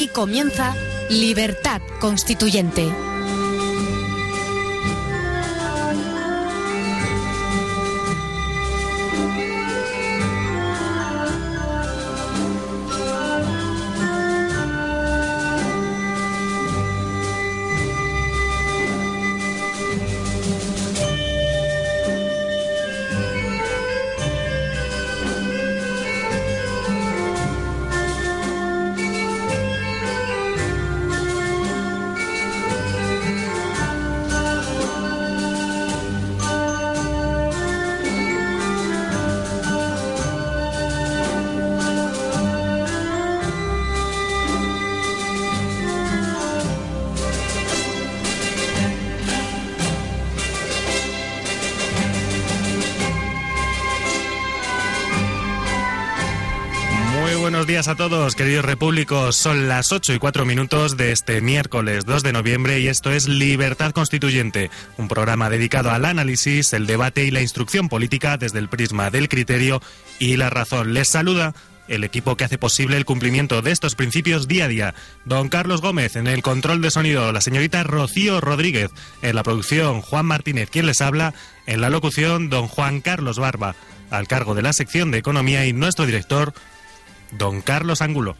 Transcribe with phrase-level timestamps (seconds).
[0.00, 0.74] Aquí comienza
[1.10, 3.09] Libertad Constituyente.
[58.08, 59.36] Todos, queridos repúblicos.
[59.36, 63.28] Son las 8 y 4 minutos de este miércoles 2 de noviembre y esto es
[63.28, 68.70] Libertad Constituyente, un programa dedicado al análisis, el debate y la instrucción política desde el
[68.70, 69.82] prisma del criterio
[70.18, 70.94] y la razón.
[70.94, 71.52] Les saluda
[71.88, 74.94] el equipo que hace posible el cumplimiento de estos principios día a día.
[75.26, 80.00] Don Carlos Gómez en el control de sonido, la señorita Rocío Rodríguez en la producción,
[80.00, 81.34] Juan Martínez quien les habla,
[81.66, 83.76] en la locución, don Juan Carlos Barba,
[84.08, 86.54] al cargo de la sección de Economía y nuestro director,
[87.32, 88.36] don Carlos Ángulo.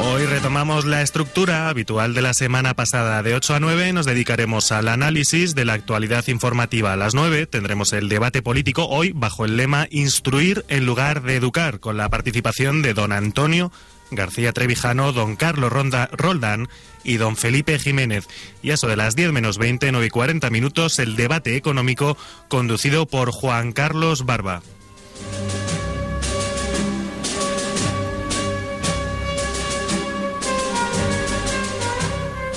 [0.00, 3.22] Hoy retomamos la estructura habitual de la semana pasada.
[3.22, 6.92] De 8 a 9 nos dedicaremos al análisis de la actualidad informativa.
[6.92, 11.36] A las 9 tendremos el debate político, hoy bajo el lema Instruir en lugar de
[11.36, 13.70] educar, con la participación de don Antonio
[14.10, 16.68] García Trevijano, don Carlos Ronda, Roldán
[17.04, 18.28] y don Felipe Jiménez.
[18.62, 22.16] Y eso de las 10 menos 20, 9 y 40 minutos, el debate económico
[22.48, 24.62] conducido por Juan Carlos Barba.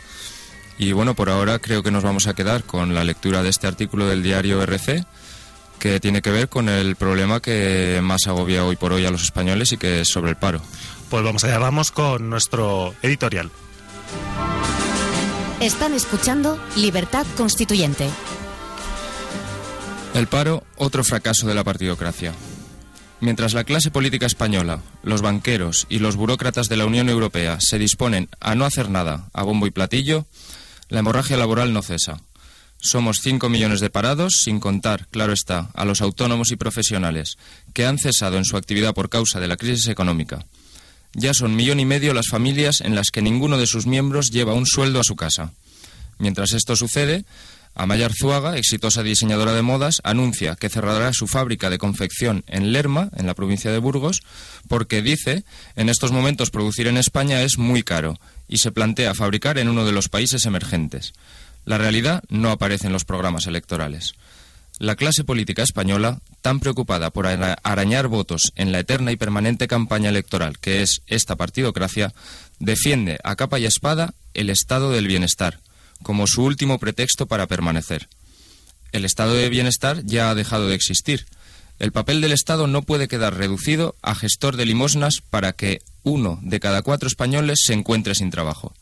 [0.80, 3.68] Y bueno, por ahora creo que nos vamos a quedar con la lectura de este
[3.68, 5.06] artículo del diario RC
[5.82, 9.24] que tiene que ver con el problema que más agobia hoy por hoy a los
[9.24, 10.62] españoles y que es sobre el paro.
[11.10, 13.50] Pues vamos allá, vamos con nuestro editorial.
[15.60, 18.08] Están escuchando Libertad Constituyente.
[20.14, 22.34] El paro, otro fracaso de la partidocracia.
[23.20, 27.80] Mientras la clase política española, los banqueros y los burócratas de la Unión Europea se
[27.80, 30.28] disponen a no hacer nada a bombo y platillo,
[30.90, 32.22] la hemorragia laboral no cesa.
[32.84, 37.38] Somos 5 millones de parados, sin contar, claro está, a los autónomos y profesionales
[37.74, 40.46] que han cesado en su actividad por causa de la crisis económica.
[41.14, 44.56] Ya son millón y medio las familias en las que ninguno de sus miembros lleva
[44.56, 45.54] un sueldo a su casa.
[46.18, 47.24] Mientras esto sucede,
[47.76, 53.10] Amaya Arzuaga, exitosa diseñadora de modas, anuncia que cerrará su fábrica de confección en Lerma,
[53.16, 54.24] en la provincia de Burgos,
[54.68, 55.44] porque dice,
[55.76, 59.86] en estos momentos producir en España es muy caro y se plantea fabricar en uno
[59.86, 61.14] de los países emergentes.
[61.66, 64.14] La realidad no aparece en los programas electorales.
[64.80, 70.10] La clase política española, tan preocupada por arañar votos en la eterna y permanente campaña
[70.10, 72.14] electoral que es esta partidocracia,
[72.60, 75.60] defiende a capa y espada el estado del bienestar,
[76.02, 78.10] como su último pretexto para permanecer.
[78.92, 81.26] El estado de bienestar ya ha dejado de existir.
[81.80, 86.40] El papel del Estado no puede quedar reducido a gestor de limosnas para que uno
[86.44, 88.74] de cada cuatro españoles se encuentre sin trabajo.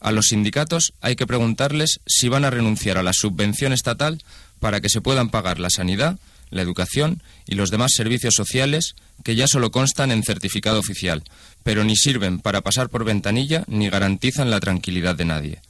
[0.00, 4.22] A los sindicatos hay que preguntarles si van a renunciar a la subvención estatal
[4.58, 6.18] para que se puedan pagar la sanidad,
[6.50, 11.22] la educación y los demás servicios sociales que ya solo constan en certificado oficial,
[11.62, 15.62] pero ni sirven para pasar por ventanilla ni garantizan la tranquilidad de nadie.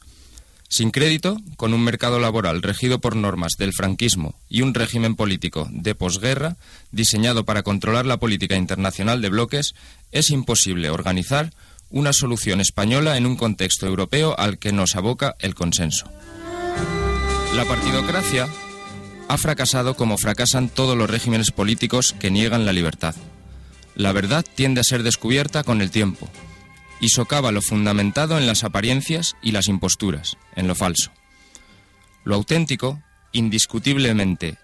[0.68, 5.68] Sin crédito, con un mercado laboral regido por normas del franquismo y un régimen político
[5.72, 6.56] de posguerra
[6.92, 9.74] diseñado para controlar la política internacional de bloques,
[10.12, 11.52] es imposible organizar
[11.90, 16.10] una solución española en un contexto europeo al que nos aboca el consenso.
[17.54, 18.48] La partidocracia
[19.28, 23.14] ha fracasado como fracasan todos los regímenes políticos que niegan la libertad.
[23.94, 26.28] La verdad tiende a ser descubierta con el tiempo,
[27.00, 31.10] y socava lo fundamentado en las apariencias y las imposturas, en lo falso.
[32.24, 33.02] Lo auténtico,
[33.32, 34.58] indiscutiblemente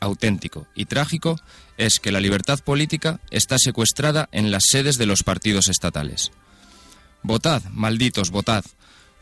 [0.00, 1.38] auténtico y trágico,
[1.76, 6.32] es que la libertad política está secuestrada en las sedes de los partidos estatales.
[7.22, 8.64] Votad, malditos, votad.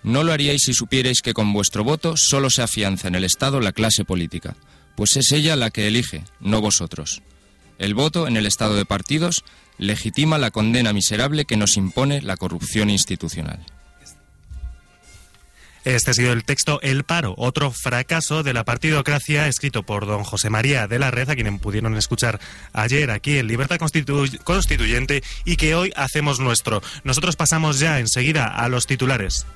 [0.03, 3.61] No lo haríais si supierais que con vuestro voto solo se afianza en el Estado
[3.61, 4.57] la clase política,
[4.97, 7.23] pues es ella la que elige, no vosotros.
[7.79, 9.45] El voto en el Estado de partidos
[9.79, 13.65] legitima la condena miserable que nos impone la corrupción institucional.
[15.85, 20.25] Este ha sido el texto El paro, otro fracaso de la partidocracia, escrito por don
[20.25, 22.39] José María de la Red, a quien pudieron escuchar
[22.73, 23.79] ayer aquí en Libertad
[24.45, 26.83] Constituyente y que hoy hacemos nuestro.
[27.05, 29.47] Nosotros pasamos ya enseguida a los titulares.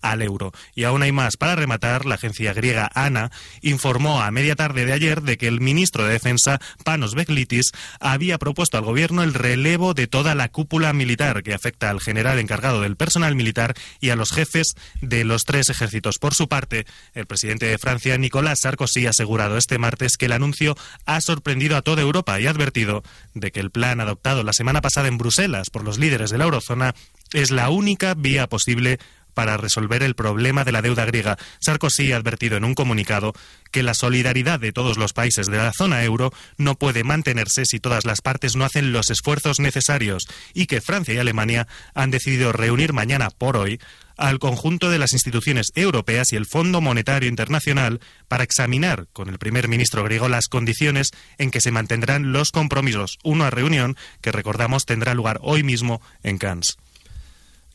[0.02, 0.52] al euro.
[0.76, 1.38] Y aún hay más.
[1.38, 3.32] Para rematar, la agencia griega ANA
[3.62, 8.38] informó a media tarde de ayer de que el ministro de Defensa, Panos Beglitis, había
[8.38, 12.82] propuesto al gobierno el relevo de toda la cúpula militar que afecta al general encargado
[12.82, 16.18] del personal militar y a los jefes de los tres ejércitos.
[16.20, 20.32] Por su parte, el presidente de Francia, Nicolás Sarkozy, ha asegurado este martes que el
[20.32, 20.76] anuncio
[21.06, 24.82] ha sorprendido a toda Europa y ha advertido de que el plan adoptado la semana
[24.82, 26.96] pasada en Bruselas por los líderes de la eurozona
[27.34, 29.00] es la única vía posible
[29.34, 31.38] para resolver el problema de la deuda griega.
[31.60, 33.34] Sarkozy ha advertido en un comunicado
[33.72, 37.80] que la solidaridad de todos los países de la zona euro no puede mantenerse si
[37.80, 42.52] todas las partes no hacen los esfuerzos necesarios y que Francia y Alemania han decidido
[42.52, 43.80] reunir mañana por hoy
[44.18, 49.40] al conjunto de las instituciones europeas y el Fondo Monetario Internacional para examinar con el
[49.40, 53.18] primer ministro griego las condiciones en que se mantendrán los compromisos.
[53.24, 56.78] Una reunión que recordamos tendrá lugar hoy mismo en Cannes.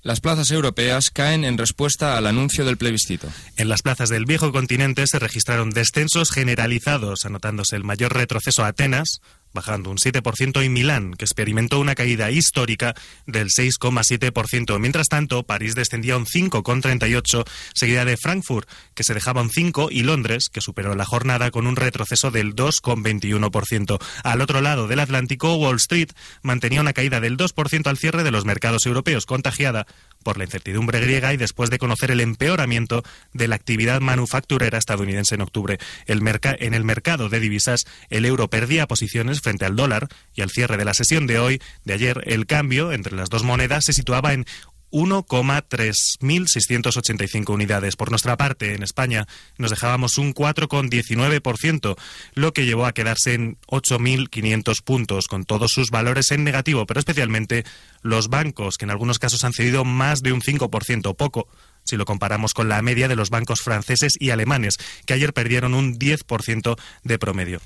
[0.07, 3.27] Las plazas europeas caen en respuesta al anuncio del plebiscito.
[3.57, 8.69] En las plazas del viejo continente se registraron descensos generalizados, anotándose el mayor retroceso a
[8.69, 9.21] Atenas,
[9.57, 12.95] bajando un 7%, y Milán, que experimentó una caída histórica
[13.27, 14.79] del 6,7%.
[14.79, 17.45] Mientras tanto, París descendía un 5,38%,
[17.75, 21.67] seguida de Frankfurt, que se dejaba un 5%, y Londres, que superó la jornada con
[21.67, 23.99] un retroceso del 2,21%.
[24.23, 26.11] Al otro lado del Atlántico, Wall Street
[26.43, 29.87] mantenía una caída del 2% al cierre de los mercados europeos, contagiada
[30.27, 35.37] por la incertidumbre griega y después de conocer el empeoramiento de la actividad manufacturera estadounidense
[35.37, 35.79] en octubre.
[36.07, 40.51] El en el mercado de divisas, el euro perdía posiciones frente al dólar y al
[40.51, 43.93] cierre de la sesión de hoy, de ayer, el cambio entre las dos monedas se
[43.93, 44.47] situaba en
[44.97, 47.97] 1,3685 unidades.
[47.97, 49.27] Por nuestra parte, en España
[49.59, 51.97] nos dejábamos un 4,19%,
[52.35, 57.01] lo que llevó a quedarse en 8.500 puntos, con todos sus valores en negativo, pero
[57.01, 57.65] especialmente
[58.01, 61.49] los bancos, que en algunos casos han cedido más de un 5%, poco
[61.85, 64.77] si lo comparamos con la media de los bancos franceses y alemanes,
[65.07, 67.61] que ayer perdieron un 10% de promedio.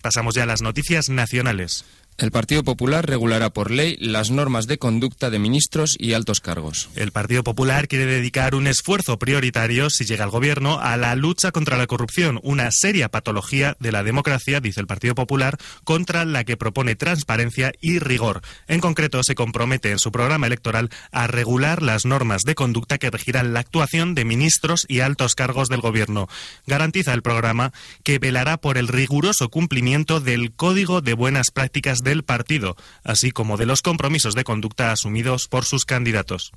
[0.00, 1.84] Pasamos ya a las noticias nacionales.
[2.16, 6.88] El Partido Popular regulará por ley las normas de conducta de ministros y altos cargos.
[6.94, 11.50] El Partido Popular quiere dedicar un esfuerzo prioritario, si llega al gobierno, a la lucha
[11.50, 16.44] contra la corrupción, una seria patología de la democracia, dice el Partido Popular, contra la
[16.44, 18.42] que propone transparencia y rigor.
[18.68, 23.10] En concreto, se compromete en su programa electoral a regular las normas de conducta que
[23.10, 26.28] regirán la actuación de ministros y altos cargos del gobierno.
[26.64, 27.72] Garantiza el programa
[28.04, 33.56] que velará por el riguroso cumplimiento del Código de Buenas Prácticas del partido, así como
[33.56, 36.52] de los compromisos de conducta asumidos por sus candidatos.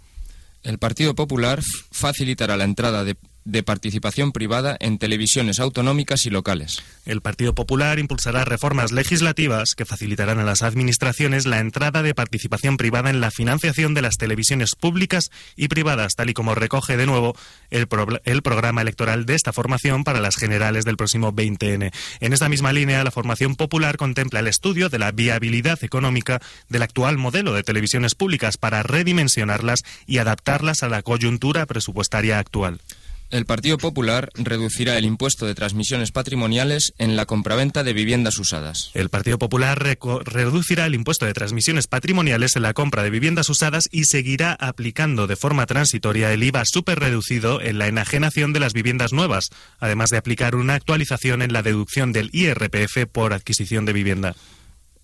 [0.62, 1.62] El Partido Popular
[1.92, 6.84] facilitará la entrada de, de participación privada en televisiones autonómicas y locales.
[7.06, 12.75] El Partido Popular impulsará reformas legislativas que facilitarán a las administraciones la entrada de participación
[12.75, 17.06] privada en la financiación de las televisiones públicas y privadas, tal y como recoge de
[17.06, 17.38] nuevo
[17.70, 21.94] el, programa electoral de esta formación para las generales del próximo 20N.
[22.20, 26.82] En esta misma línea, la formación popular contempla el estudio de la viabilidad económica del
[26.82, 32.82] actual modelo de televisiones públicas para redimensionarlas y adaptarlas a la coyuntura presupuestaria actual.
[33.29, 38.89] El Partido Popular reducirá el impuesto de transmisiones patrimoniales en la compraventa de viviendas usadas.
[38.93, 39.77] El Partido Popular
[40.24, 45.27] reducirá el impuesto de transmisiones patrimoniales en la compra de viviendas usadas y seguirá aplicando
[45.27, 50.17] de forma transitoria el IVA superreducido en la enajenación de las viviendas nuevas, además de
[50.17, 54.36] aplicar una actualización en la deducción del IRPF por adquisición de vivienda.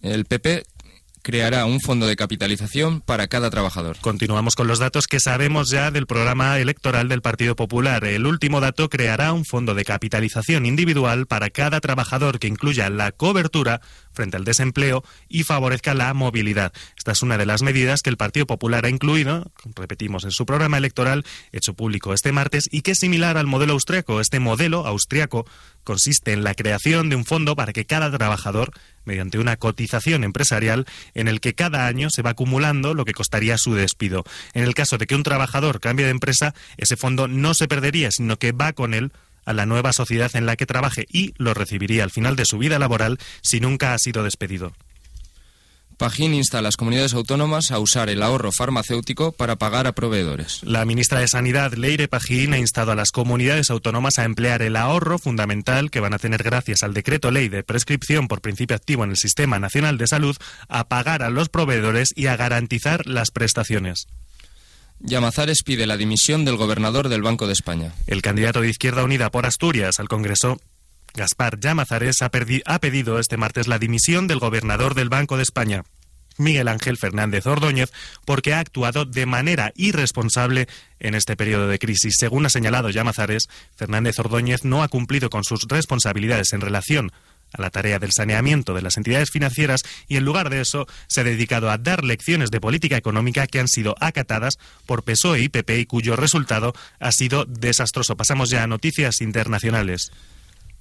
[0.01, 0.63] El PP
[1.23, 3.97] creará un fondo de capitalización para cada trabajador.
[4.01, 8.03] Continuamos con los datos que sabemos ya del programa electoral del Partido Popular.
[8.03, 13.11] El último dato creará un fondo de capitalización individual para cada trabajador que incluya la
[13.13, 16.73] cobertura frente al desempleo y favorezca la movilidad.
[16.97, 20.45] Esta es una de las medidas que el Partido Popular ha incluido, repetimos, en su
[20.45, 24.19] programa electoral hecho público este martes y que es similar al modelo austriaco.
[24.19, 25.45] Este modelo austriaco
[25.83, 28.71] consiste en la creación de un fondo para que cada trabajador,
[29.05, 33.57] mediante una cotización empresarial, en el que cada año se va acumulando lo que costaría
[33.57, 34.23] su despido.
[34.53, 38.11] En el caso de que un trabajador cambie de empresa, ese fondo no se perdería,
[38.11, 39.11] sino que va con él
[39.45, 42.57] a la nueva sociedad en la que trabaje y lo recibiría al final de su
[42.57, 44.73] vida laboral si nunca ha sido despedido.
[46.03, 50.59] Pajín insta a las comunidades autónomas a usar el ahorro farmacéutico para pagar a proveedores.
[50.63, 54.75] La ministra de Sanidad, Leire Pajín, ha instado a las comunidades autónomas a emplear el
[54.75, 59.05] ahorro fundamental que van a tener gracias al decreto ley de prescripción por principio activo
[59.05, 60.35] en el Sistema Nacional de Salud
[60.67, 64.07] a pagar a los proveedores y a garantizar las prestaciones.
[64.99, 67.93] Llamazares pide la dimisión del gobernador del Banco de España.
[68.07, 70.59] El candidato de Izquierda Unida por Asturias al Congreso
[71.15, 72.29] Gaspar Llamazares ha,
[72.79, 75.83] pedido este martes la dimisión del gobernador del Banco de España.
[76.37, 77.91] Miguel Ángel Fernández Ordóñez,
[78.25, 80.67] porque ha actuado de manera irresponsable
[80.99, 82.15] en este periodo de crisis.
[82.17, 87.11] Según ha señalado Llamazares, Fernández Ordóñez no ha cumplido con sus responsabilidades en relación
[87.51, 91.21] a la tarea del saneamiento de las entidades financieras y en lugar de eso se
[91.21, 95.49] ha dedicado a dar lecciones de política económica que han sido acatadas por PSOE y
[95.49, 98.17] PP y cuyo resultado ha sido desastroso.
[98.17, 100.11] Pasamos ya a noticias internacionales.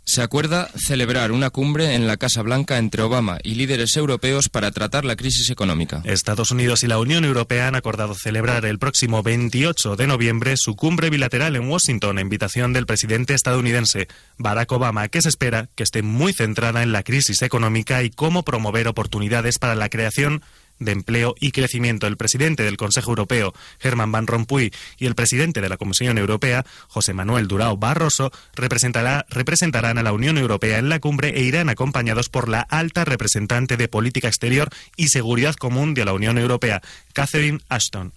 [0.04, 4.73] Se acuerda celebrar una cumbre en la Casa Blanca entre Obama y líderes europeos para
[4.73, 6.02] tratar la crisis económica.
[6.04, 10.75] Estados Unidos y la Unión Europea han acordado celebrar el próximo 28 de noviembre su
[10.75, 15.85] cumbre bilateral en Washington a invitación del presidente estadounidense Barack Obama, que se espera que
[15.85, 20.42] esté muy centrada en la crisis económica y cómo promover oportunidades para la creación
[20.84, 22.06] de Empleo y Crecimiento.
[22.06, 26.64] El presidente del Consejo Europeo, Herman Van Rompuy, y el presidente de la Comisión Europea,
[26.88, 32.28] José Manuel Durao Barroso, representarán a la Unión Europea en la cumbre e irán acompañados
[32.28, 37.60] por la alta representante de Política Exterior y Seguridad Común de la Unión Europea, Catherine
[37.68, 38.12] Ashton.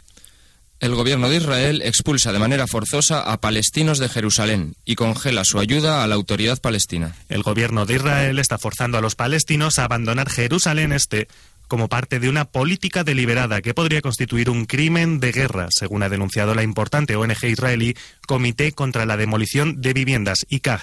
[0.82, 5.58] El gobierno de Israel expulsa de manera forzosa a palestinos de Jerusalén y congela su
[5.58, 7.16] ayuda a la autoridad palestina.
[7.30, 11.30] El gobierno de Israel está forzando a los palestinos a abandonar Jerusalén Este
[11.68, 16.10] como parte de una política deliberada que podría constituir un crimen de guerra, según ha
[16.10, 17.96] denunciado la importante ONG israelí
[18.28, 20.82] Comité contra la Demolición de Viviendas, ICAD,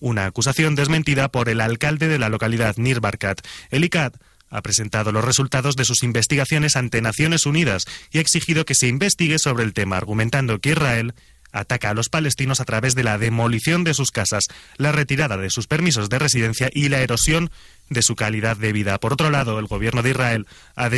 [0.00, 3.40] una acusación desmentida por el alcalde de la localidad Nir Barkat.
[3.70, 4.14] El ICAD
[4.52, 8.86] ha presentado los resultados de sus investigaciones ante Naciones Unidas y ha exigido que se
[8.86, 11.14] investigue sobre el tema, argumentando que Israel
[11.52, 15.50] ataca a los palestinos a través de la demolición de sus casas, la retirada de
[15.50, 17.50] sus permisos de residencia y la erosión
[17.90, 18.98] de su calidad de vida.
[18.98, 20.88] Por otro lado, el gobierno de Israel ha,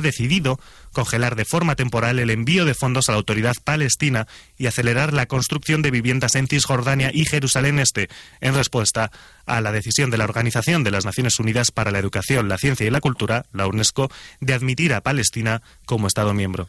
[0.00, 0.58] decidido
[0.92, 4.26] congelar de forma temporal el envío de fondos a la autoridad palestina
[4.58, 8.08] y acelerar la construcción de viviendas en Cisjordania y Jerusalén Este,
[8.40, 9.10] en respuesta
[9.46, 12.86] a la decisión de la Organización de las Naciones Unidas para la Educación, la Ciencia
[12.86, 16.68] y la Cultura, la UNESCO, de admitir a Palestina como Estado miembro.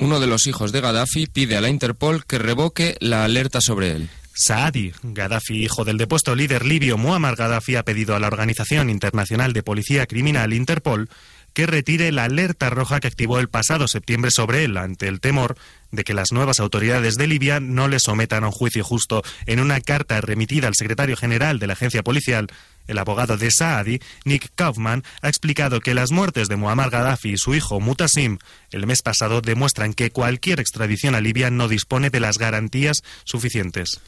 [0.00, 3.90] Uno de los hijos de Gaddafi pide a la Interpol que revoque la alerta sobre
[3.90, 4.08] él.
[4.32, 9.52] Saadi Gaddafi, hijo del depuesto líder libio Muammar Gaddafi, ha pedido a la Organización Internacional
[9.52, 11.10] de Policía Criminal Interpol
[11.52, 15.56] que retire la alerta roja que activó el pasado septiembre sobre él ante el temor
[15.90, 19.22] de que las nuevas autoridades de Libia no le sometan a un juicio justo.
[19.46, 22.46] En una carta remitida al secretario general de la agencia policial,
[22.86, 27.36] el abogado de Saadi, Nick Kaufman, ha explicado que las muertes de Muammar Gaddafi y
[27.38, 28.38] su hijo Mutasim
[28.70, 34.00] el mes pasado demuestran que cualquier extradición a Libia no dispone de las garantías suficientes.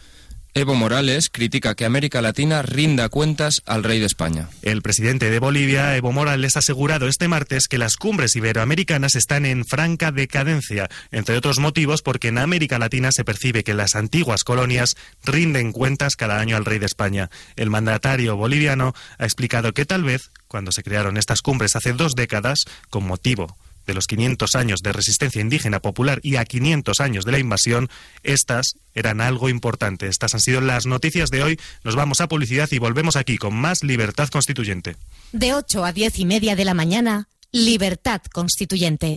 [0.54, 4.50] Evo Morales critica que América Latina rinda cuentas al rey de España.
[4.60, 9.46] El presidente de Bolivia, Evo Morales, ha asegurado este martes que las cumbres iberoamericanas están
[9.46, 14.44] en franca decadencia, entre otros motivos porque en América Latina se percibe que las antiguas
[14.44, 14.94] colonias
[15.24, 17.30] rinden cuentas cada año al rey de España.
[17.56, 22.14] El mandatario boliviano ha explicado que tal vez, cuando se crearon estas cumbres hace dos
[22.14, 27.24] décadas, con motivo de los 500 años de resistencia indígena popular y a 500 años
[27.24, 27.88] de la invasión,
[28.22, 30.06] estas eran algo importante.
[30.06, 31.60] Estas han sido las noticias de hoy.
[31.84, 34.96] Nos vamos a publicidad y volvemos aquí con más Libertad Constituyente.
[35.32, 39.16] De 8 a 10 y media de la mañana, Libertad Constituyente.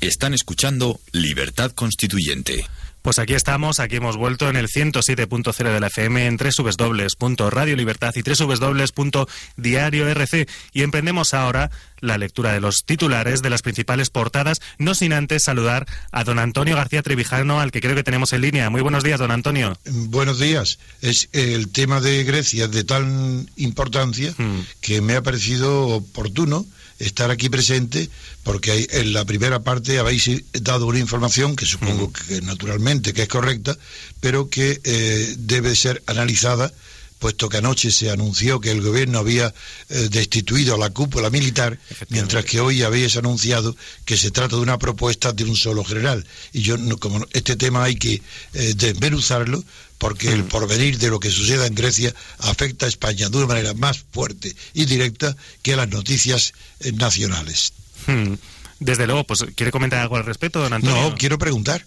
[0.00, 2.64] Están escuchando Libertad Constituyente.
[3.02, 8.22] Pues aquí estamos, aquí hemos vuelto en el 107.0 de la FM en www.radiolibertad y
[8.22, 15.12] www.diario.rc y emprendemos ahora la lectura de los titulares de las principales portadas, no sin
[15.12, 18.70] antes saludar a don Antonio García Trevijano, al que creo que tenemos en línea.
[18.70, 19.76] Muy buenos días, don Antonio.
[19.86, 20.78] Buenos días.
[21.00, 24.60] Es el tema de Grecia de tal importancia Mm.
[24.80, 26.64] que me ha parecido oportuno
[26.98, 28.08] estar aquí presente
[28.42, 33.22] porque hay- en la primera parte habéis dado una información que supongo que naturalmente que
[33.22, 33.76] es correcta,
[34.20, 36.72] pero que eh, debe ser analizada
[37.18, 39.52] puesto que anoche se anunció que el gobierno había
[39.88, 44.62] eh, destituido a la cúpula militar, mientras que hoy habéis anunciado que se trata de
[44.62, 46.24] una propuesta de un solo general.
[46.52, 48.22] Y yo, no- como este tema hay que
[48.54, 49.62] eh, desmenuzarlo,
[49.98, 53.74] porque el porvenir de lo que suceda en Grecia afecta a España de una manera
[53.74, 57.72] más fuerte y directa que las noticias eh, nacionales.
[58.06, 58.34] Hmm.
[58.80, 61.10] Desde luego, pues ¿quiere comentar algo al respecto, don Antonio?
[61.10, 61.84] No, quiero preguntar.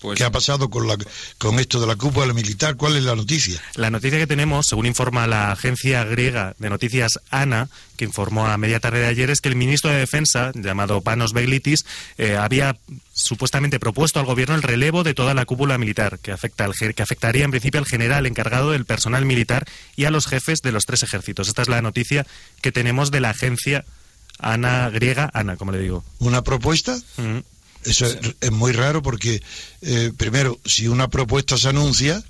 [0.00, 0.96] Pues- ¿Qué ha pasado con, la,
[1.38, 2.76] con esto de la cúpula militar?
[2.76, 3.60] ¿Cuál es la noticia?
[3.74, 8.56] La noticia que tenemos, según informa la agencia griega de noticias ANA, que informó a
[8.58, 11.84] media tarde de ayer, es que el ministro de Defensa, llamado Panos Beglitis,
[12.16, 12.76] eh, había
[13.12, 17.02] supuestamente propuesto al gobierno el relevo de toda la cúpula militar, que, afecta al, que
[17.02, 19.64] afectaría en principio al general encargado del personal militar
[19.96, 21.48] y a los jefes de los tres ejércitos.
[21.48, 22.24] Esta es la noticia
[22.62, 23.84] que tenemos de la agencia
[24.38, 26.04] ANA griega, ANA, como le digo.
[26.20, 26.96] ¿Una propuesta?
[27.16, 27.38] Mm.
[27.88, 29.42] Eso es, es muy raro porque,
[29.80, 32.22] eh, primero, si una propuesta se anuncia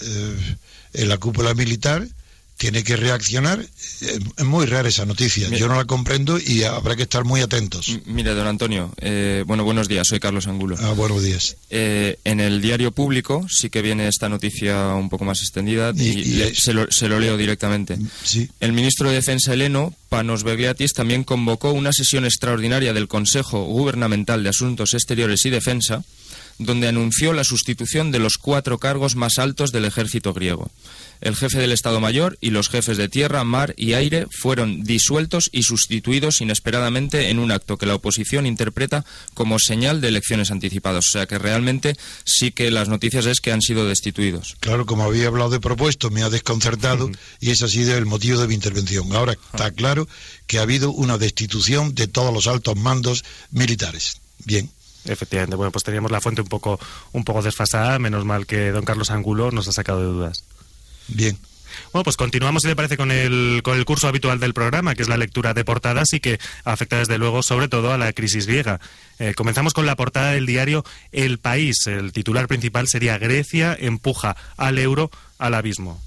[0.00, 0.56] eh,
[0.94, 2.08] en la cúpula militar,
[2.58, 3.64] tiene que reaccionar.
[4.00, 5.48] Es muy rara esa noticia.
[5.48, 7.88] Yo no la comprendo y habrá que estar muy atentos.
[7.88, 10.76] M- Mire, don Antonio, eh, bueno, buenos días, soy Carlos Angulo.
[10.80, 11.56] Ah, buenos días.
[11.70, 16.02] Eh, en el diario público sí que viene esta noticia un poco más extendida y,
[16.02, 17.96] Y- y le- es- se, lo, se lo leo directamente.
[18.24, 18.48] Sí.
[18.60, 24.42] El ministro de Defensa heleno, Panos Begliatis, también convocó una sesión extraordinaria del Consejo Gubernamental
[24.42, 26.02] de Asuntos Exteriores y Defensa,
[26.58, 30.70] donde anunció la sustitución de los cuatro cargos más altos del ejército griego.
[31.20, 35.50] El jefe del Estado Mayor y los jefes de tierra, mar y aire fueron disueltos
[35.52, 41.08] y sustituidos inesperadamente en un acto que la oposición interpreta como señal de elecciones anticipadas.
[41.08, 44.56] O sea que realmente sí que las noticias es que han sido destituidos.
[44.60, 48.40] Claro, como había hablado de propuesto, me ha desconcertado y ese ha sido el motivo
[48.40, 49.12] de mi intervención.
[49.12, 50.08] Ahora está claro
[50.46, 54.20] que ha habido una destitución de todos los altos mandos militares.
[54.44, 54.70] Bien.
[55.08, 56.78] Efectivamente, bueno, pues teníamos la fuente un poco,
[57.12, 60.44] un poco desfasada, menos mal que don Carlos Angulo nos ha sacado de dudas.
[61.08, 61.38] Bien.
[61.92, 65.02] Bueno, pues continuamos, si le parece, con el, con el curso habitual del programa, que
[65.02, 68.46] es la lectura de portadas y que afecta desde luego sobre todo a la crisis
[68.46, 68.80] griega.
[69.18, 71.86] Eh, comenzamos con la portada del diario El País.
[71.86, 76.00] El titular principal sería Grecia empuja al euro al abismo.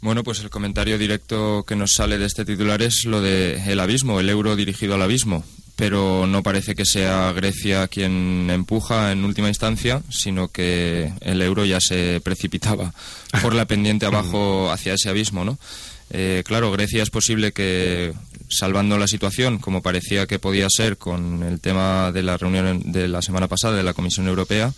[0.00, 3.78] Bueno, pues el comentario directo que nos sale de este titular es lo de el
[3.78, 5.44] abismo, el euro dirigido al abismo.
[5.76, 11.64] Pero no parece que sea Grecia quien empuja en última instancia, sino que el euro
[11.64, 12.92] ya se precipitaba
[13.40, 15.58] por la pendiente abajo hacia ese abismo, ¿no?
[16.14, 18.12] Eh, claro, Grecia es posible que,
[18.50, 23.08] salvando la situación, como parecía que podía ser con el tema de la reunión de
[23.08, 24.74] la semana pasada de la Comisión Europea,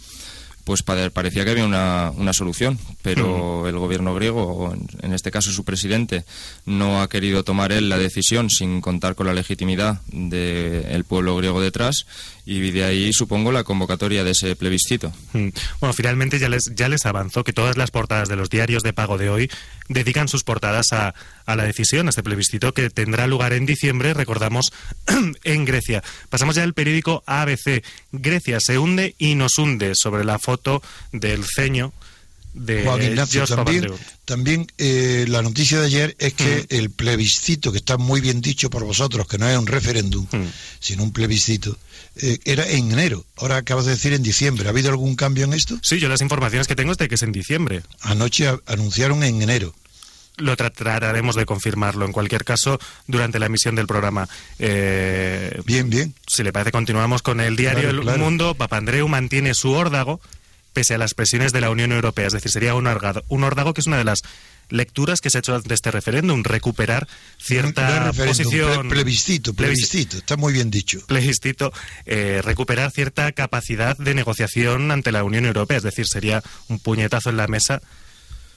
[0.65, 5.13] pues pare- parecía que había una, una solución, pero el gobierno griego, o en, en
[5.13, 6.25] este caso su presidente,
[6.65, 11.61] no ha querido tomar él la decisión sin contar con la legitimidad del pueblo griego
[11.61, 12.07] detrás
[12.47, 15.13] y de ahí supongo la convocatoria de ese plebiscito.
[15.33, 15.49] Mm.
[15.81, 18.93] Bueno, finalmente ya les, ya les avanzó que todas las portadas de los diarios de
[18.93, 19.51] pago de hoy
[19.89, 21.15] dedican sus portadas a,
[21.47, 24.73] a la decisión, a este plebiscito que tendrá lugar en diciembre, recordamos,
[25.45, 26.03] en Grecia.
[26.29, 27.83] Pasamos ya al periódico ABC.
[28.13, 31.93] Grecia se hunde y nos hunde sobre la foto del ceño
[32.55, 33.87] de Juan Ignacio, también,
[34.25, 38.71] también eh, la noticia de ayer es que el plebiscito, que está muy bien dicho
[38.71, 40.47] por vosotros, que no es un referéndum, Mm.
[40.81, 41.77] sino un plebiscito,
[42.17, 43.25] eh, era en enero.
[43.37, 44.67] Ahora acabas de decir en diciembre.
[44.67, 45.79] ¿Ha habido algún cambio en esto?
[45.83, 47.83] Sí, yo las informaciones que tengo es de que es en diciembre.
[48.01, 49.75] Anoche a- anunciaron en enero.
[50.37, 52.05] Lo tra- trataremos de confirmarlo.
[52.07, 54.29] En cualquier caso, durante la emisión del programa.
[54.59, 56.15] Eh, Bien, bien.
[56.27, 58.19] si le parece, continuamos con el diario Claro, El claro.
[58.19, 58.55] Mundo.
[58.55, 60.21] Papandreou mantiene su órdago
[60.75, 62.27] pese a las presiones de la Unión Europea.
[62.27, 64.23] Es decir, sería un órdago, un órdago que es una de las
[64.69, 67.07] lecturas que se ha hecho de este referéndum, recuperar
[67.39, 68.89] cierta posición...
[68.89, 71.01] plebiscito, plebiscito, está muy bien dicho.
[71.07, 71.73] Plebiscito,
[72.07, 77.31] eh, recuperar cierta capacidad de negociación ante la Unión Europea, es decir, sería un puñetazo
[77.31, 77.83] en la mesa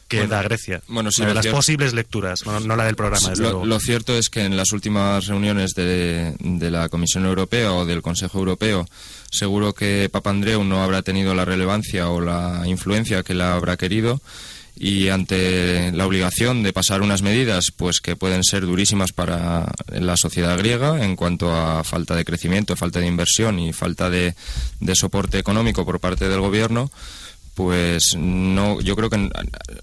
[0.07, 0.81] que da Grecia.
[0.87, 3.33] Bueno, sí, de las posibles lecturas, no, la del programa.
[3.35, 8.01] lo, cierto es que en las últimas reuniones de, de, la Comisión Europea o del
[8.01, 8.87] Consejo Europeo,
[9.31, 14.21] seguro que Papandreou no habrá tenido la relevancia o la influencia que la habrá querido
[14.79, 20.17] y ante la obligación de pasar unas medidas pues que pueden ser durísimas para la
[20.17, 24.35] sociedad griega en cuanto a falta de crecimiento, falta de inversión y falta de,
[24.79, 26.91] de soporte económico por parte del gobierno,
[27.57, 29.31] pues no, yo creo que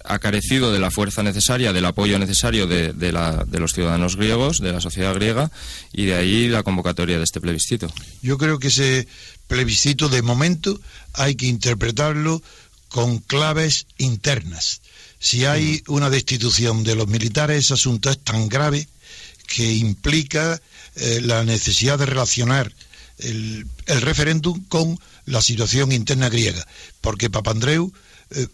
[0.05, 4.15] ha carecido de la fuerza necesaria, del apoyo necesario de, de, la, de, los ciudadanos
[4.15, 5.51] griegos, de la sociedad griega,
[5.93, 7.93] y de ahí la convocatoria de este plebiscito.
[8.23, 9.09] Yo creo que ese
[9.47, 10.81] plebiscito, de momento,
[11.13, 12.43] hay que interpretarlo
[12.89, 14.81] con claves internas.
[15.19, 15.93] Si hay mm.
[15.93, 18.89] una destitución de los militares, ese asunto es tan grave
[19.47, 20.61] que implica
[20.97, 22.73] eh, la necesidad de relacionar
[23.19, 26.67] el, el referéndum con la situación interna griega,
[27.01, 27.93] porque Papandreou
[28.31, 28.47] eh,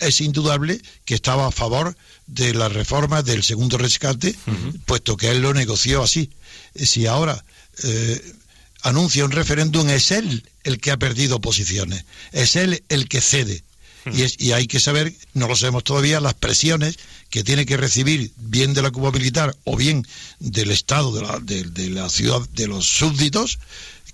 [0.00, 4.36] es indudable que estaba a favor de la reforma del segundo rescate,
[4.84, 6.30] puesto que él lo negoció así.
[6.74, 7.42] Si ahora
[7.84, 8.34] eh,
[8.82, 13.62] anuncia un referéndum, es él el que ha perdido posiciones, es él el que cede.
[14.10, 18.32] Y, y, hay que saber, no lo sabemos todavía, las presiones que tiene que recibir
[18.36, 20.06] bien de la Cuba militar o bien
[20.38, 23.58] del Estado, de la, de la ciudad, de los súbditos,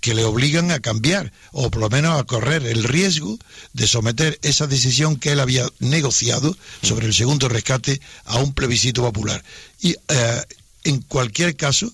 [0.05, 3.39] que le obligan a cambiar o por lo menos a correr el riesgo
[3.73, 9.01] de someter esa decisión que él había negociado sobre el segundo rescate a un plebiscito
[9.01, 9.43] popular.
[9.81, 10.43] Y eh,
[10.83, 11.91] en cualquier caso,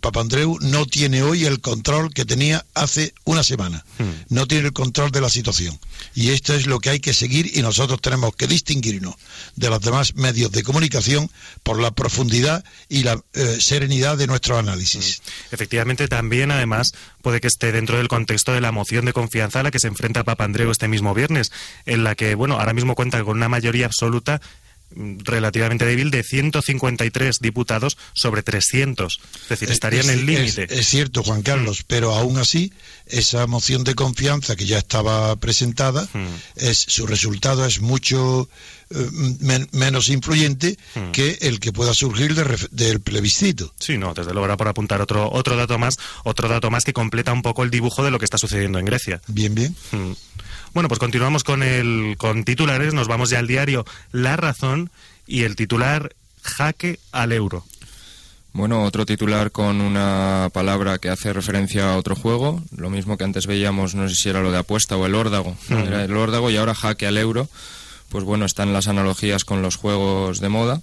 [0.00, 3.84] Papandreou no tiene hoy el control que tenía hace una semana.
[3.98, 4.34] Hmm.
[4.34, 5.78] No tiene el control de la situación.
[6.14, 9.14] Y esto es lo que hay que seguir y nosotros tenemos que distinguirnos
[9.56, 11.30] de los demás medios de comunicación
[11.62, 15.20] por la profundidad y la eh, serenidad de nuestro análisis.
[15.20, 15.54] Hmm.
[15.54, 19.62] Efectivamente, también, además, puede que esté dentro del contexto de la moción de confianza a
[19.62, 21.52] la que se enfrenta Papandreou este mismo viernes,
[21.86, 24.40] en la que, bueno, ahora mismo cuenta con una mayoría absoluta
[24.94, 29.20] relativamente débil de 153 diputados sobre 300.
[29.42, 30.66] Es decir, estaría en el límite.
[30.70, 32.72] Es, cierto, Juan Carlos, pero aún así,
[33.06, 36.26] esa moción de confianza que ya estaba presentada, hmm.
[36.56, 38.48] es, su resultado es mucho
[38.90, 41.10] eh, menos influyente hmm.
[41.12, 42.34] que el que pueda surgir
[42.70, 43.72] del plebiscito.
[43.78, 46.92] Sí, no, desde luego era por apuntar otro, otro dato más, otro dato más que
[46.92, 49.20] completa un poco el dibujo de lo que está sucediendo en Grecia.
[49.26, 49.76] Bien, bien.
[50.74, 54.90] Bueno, pues continuamos con, el, con titulares, nos vamos ya al diario La Razón
[55.26, 57.64] y el titular Jaque al euro.
[58.52, 63.24] Bueno, otro titular con una palabra que hace referencia a otro juego, lo mismo que
[63.24, 66.50] antes veíamos, no sé si era lo de apuesta o el órdago, era el órdago
[66.50, 67.48] y ahora jaque al euro,
[68.08, 70.80] pues bueno, están las analogías con los juegos de moda,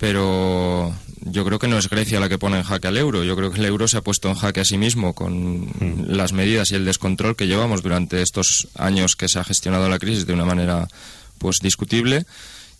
[0.00, 3.22] pero yo creo que no es Grecia la que pone en jaque al euro.
[3.22, 6.06] Yo creo que el euro se ha puesto en jaque a sí mismo con hmm.
[6.08, 9.98] las medidas y el descontrol que llevamos durante estos años que se ha gestionado la
[9.98, 10.88] crisis de una manera
[11.36, 12.24] pues discutible.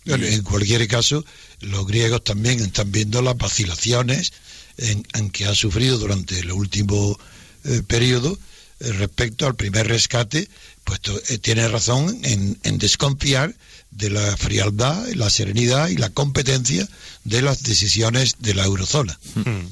[0.05, 1.23] en cualquier caso,
[1.59, 4.33] los griegos también están viendo las vacilaciones
[4.77, 7.19] en, que ha sufrido durante el último
[7.65, 8.35] eh, periodo
[8.79, 10.49] eh, respecto al primer rescate,
[10.83, 13.53] puesto eh, tiene razón en, en desconfiar
[13.91, 16.87] de la frialdad, la serenidad y la competencia
[17.23, 19.19] de las decisiones de la eurozona.
[19.35, 19.67] Hmm.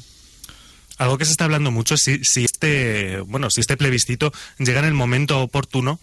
[0.97, 4.85] Algo que se está hablando mucho es si, este, bueno, si este plebiscito llega en
[4.85, 5.99] el momento oportuno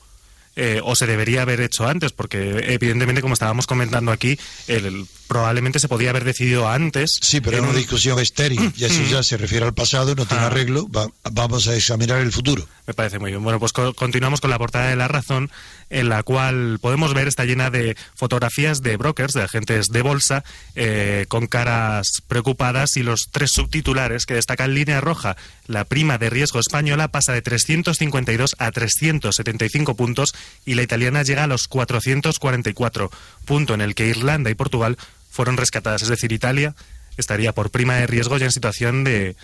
[0.56, 5.78] eh, o se debería haber hecho antes, porque evidentemente, como estábamos comentando aquí, el, probablemente
[5.78, 7.18] se podía haber decidido antes.
[7.20, 10.44] Sí, pero es una discusión estéril, y eso ya se refiere al pasado, no tiene
[10.44, 10.46] ah.
[10.46, 10.88] arreglo,
[11.30, 12.66] vamos a examinar el futuro.
[12.86, 13.42] Me parece muy bien.
[13.42, 15.50] Bueno, pues continuamos con la portada de La Razón,
[15.90, 20.44] en la cual podemos ver, está llena de fotografías de brokers, de agentes de bolsa,
[20.76, 25.36] eh, con caras preocupadas y los tres subtitulares que destacan línea roja.
[25.66, 30.34] La prima de riesgo española pasa de 352 a 375 puntos
[30.64, 33.10] y la italiana llega a los 444,
[33.44, 34.96] punto en el que Irlanda y Portugal
[35.36, 36.02] fueron rescatadas.
[36.02, 36.74] Es decir, Italia
[37.16, 39.36] estaría por prima de riesgo ya en situación de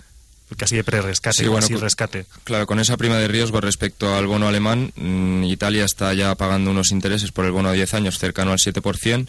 [0.57, 2.25] casi de pre-rescate, sí, rescate.
[2.43, 6.69] Claro, con esa prima de riesgo respecto al bono alemán, mm, Italia está ya pagando
[6.69, 9.27] unos intereses por el bono a 10 años cercano al 7%,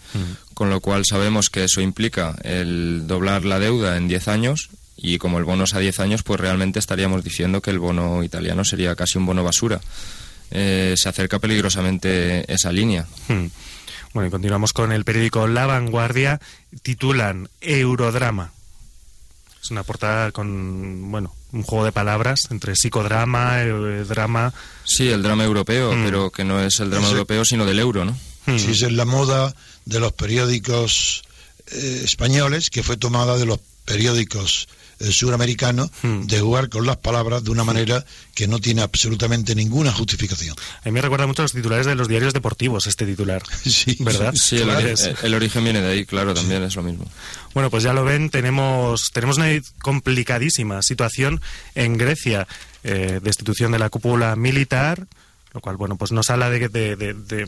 [0.52, 5.18] con lo cual sabemos que eso implica el doblar la deuda en 10 años y
[5.18, 8.64] como el bono es a 10 años, pues realmente estaríamos diciendo que el bono italiano
[8.64, 9.80] sería casi un bono basura.
[10.50, 13.06] Eh, se acerca peligrosamente esa línea.
[14.14, 16.40] Bueno, y continuamos con el periódico La Vanguardia.
[16.82, 18.52] Titulan Eurodrama.
[19.62, 24.52] Es una portada con, bueno, un juego de palabras entre psicodrama, eh, drama.
[24.84, 26.04] Sí, el drama europeo, Mm.
[26.04, 28.12] pero que no es el drama europeo, sino del euro, ¿no?
[28.46, 28.58] Mm.
[28.58, 31.24] Sí, esa es la moda de los periódicos
[31.72, 34.68] eh, españoles, que fue tomada de los periódicos
[35.04, 36.22] eh, suramericanos, Hmm.
[36.26, 40.56] de jugar con las palabras de una manera que no tiene absolutamente ninguna justificación.
[40.82, 43.42] A mí me recuerda mucho a los titulares de los diarios deportivos, este titular.
[43.64, 44.34] Sí, ¿Verdad?
[44.36, 44.80] Sí, el, Claro.
[44.88, 47.04] ori- eh, el origen viene de ahí, claro, también es lo mismo.
[47.54, 49.48] Bueno, pues ya lo ven, tenemos, tenemos una
[49.82, 51.40] complicadísima situación
[51.74, 52.46] en Grecia,
[52.82, 55.06] eh, destitución de la cúpula militar,
[55.52, 57.46] lo cual, bueno, pues nos habla de, de- de- de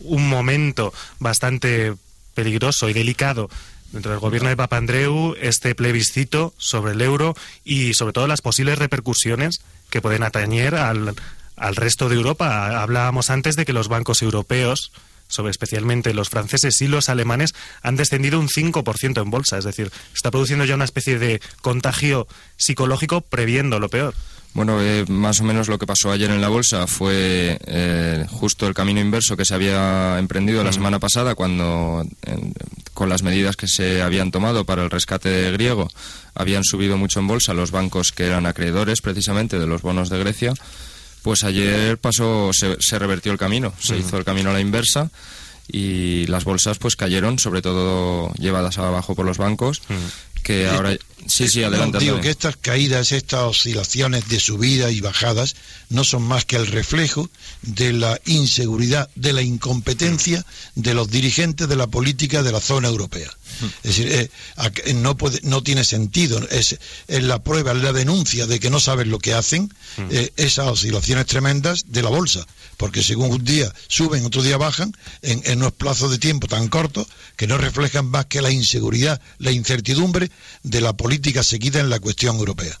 [0.00, 1.94] un momento bastante
[2.34, 3.50] peligroso y delicado
[3.92, 8.78] dentro del gobierno de Papandreou, este plebiscito sobre el euro y sobre todo las posibles
[8.78, 11.14] repercusiones que pueden atañer al,
[11.56, 12.80] al resto de Europa.
[12.82, 14.92] Hablábamos antes de que los bancos europeos,
[15.28, 19.58] sobre especialmente los franceses y los alemanes, han descendido un 5% en bolsa.
[19.58, 22.26] Es decir, está produciendo ya una especie de contagio
[22.56, 24.14] psicológico previendo lo peor.
[24.52, 28.66] Bueno, eh, más o menos lo que pasó ayer en la bolsa fue eh, justo
[28.66, 32.52] el camino inverso que se había emprendido la semana pasada cuando, en-
[33.00, 35.88] con las medidas que se habían tomado para el rescate griego,
[36.34, 40.18] habían subido mucho en bolsa los bancos que eran acreedores precisamente de los bonos de
[40.18, 40.52] Grecia.
[41.22, 45.08] Pues ayer pasó, se, se revertió el camino, se hizo el camino a la inversa
[45.66, 49.80] y las bolsas pues cayeron, sobre todo llevadas abajo por los bancos,
[50.40, 50.96] que ahora...
[51.26, 51.98] Sí, sí, No, adelante.
[51.98, 55.54] digo que estas caídas, estas oscilaciones de subida y bajadas
[55.90, 57.28] no son más que el reflejo
[57.62, 62.88] de la inseguridad, de la incompetencia de los dirigentes de la política de la zona
[62.88, 63.30] europea.
[63.82, 68.46] Es decir, eh, no, puede, no tiene sentido, es, es la prueba, es la denuncia
[68.46, 69.72] de que no saben lo que hacen
[70.10, 74.96] eh, esas oscilaciones tremendas de la bolsa, porque según un día suben, otro día bajan,
[75.22, 79.20] en, en unos plazos de tiempo tan cortos que no reflejan más que la inseguridad,
[79.38, 80.30] la incertidumbre
[80.62, 82.78] de la política seguida en la cuestión europea.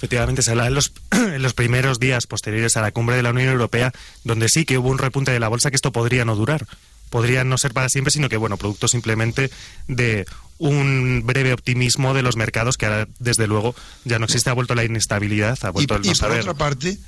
[0.00, 3.30] Efectivamente, se habla en los, en los primeros días posteriores a la cumbre de la
[3.30, 3.92] Unión Europea,
[4.24, 6.66] donde sí que hubo un repunte de la bolsa que esto podría no durar.
[7.10, 9.50] Podría no ser para siempre, sino que, bueno, producto simplemente
[9.88, 10.26] de
[10.58, 14.74] un breve optimismo de los mercados que ahora, desde luego, ya no existe, ha vuelto
[14.74, 16.40] la inestabilidad, ha Y, vuelto el y no por saber.
[16.40, 16.98] otra parte,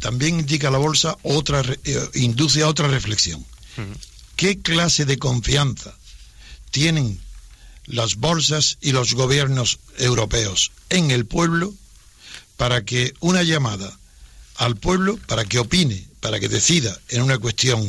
[0.00, 3.44] también indica la bolsa otra, eh, induce a otra reflexión.
[4.36, 5.94] ¿Qué clase de confianza
[6.70, 7.20] tienen
[7.86, 11.72] las bolsas y los gobiernos europeos en el pueblo
[12.56, 13.96] para que una llamada
[14.56, 17.88] al pueblo, para que opine, para que decida en una cuestión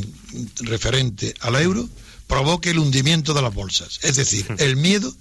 [0.60, 1.88] referente al euro,
[2.26, 3.98] provoque el hundimiento de las bolsas?
[4.02, 5.14] Es decir, el miedo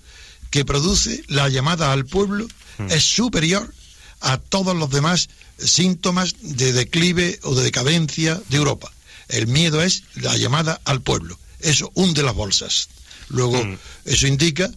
[0.49, 2.47] que produce la llamada al pueblo
[2.89, 3.73] es superior
[4.21, 8.91] a todos los demás síntomas de declive o de decadencia de Europa.
[9.27, 11.37] El miedo es la llamada al pueblo.
[11.59, 12.87] Eso hunde las bolsas.
[13.29, 13.77] Luego, Mm.
[14.05, 14.71] eso indica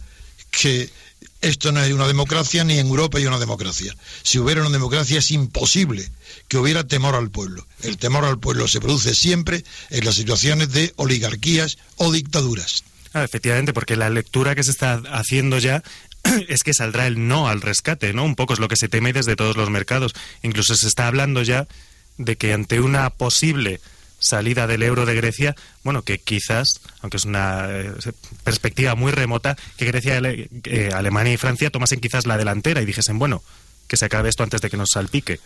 [0.50, 0.90] que
[1.40, 3.94] esto no es una democracia, ni en Europa hay una democracia.
[4.22, 6.10] Si hubiera una democracia es imposible
[6.48, 7.66] que hubiera temor al pueblo.
[7.82, 12.84] El temor al pueblo se produce siempre en las situaciones de oligarquías o dictaduras.
[13.12, 15.82] Ah, efectivamente, porque la lectura que se está haciendo ya
[16.48, 18.24] es que saldrá el no al rescate, ¿no?
[18.24, 20.14] Un poco es lo que se teme desde todos los mercados.
[20.42, 21.66] Incluso se está hablando ya
[22.18, 23.80] de que ante una posible
[24.22, 25.54] salida del euro de Grecia,
[25.84, 27.92] bueno, que quizás, aunque es una eh,
[28.44, 32.86] perspectiva muy remota, que Grecia, Ale- eh, Alemania y Francia tomasen quizás la delantera y
[32.86, 33.42] dijesen, bueno,
[33.88, 35.38] que se acabe esto antes de que nos salpique.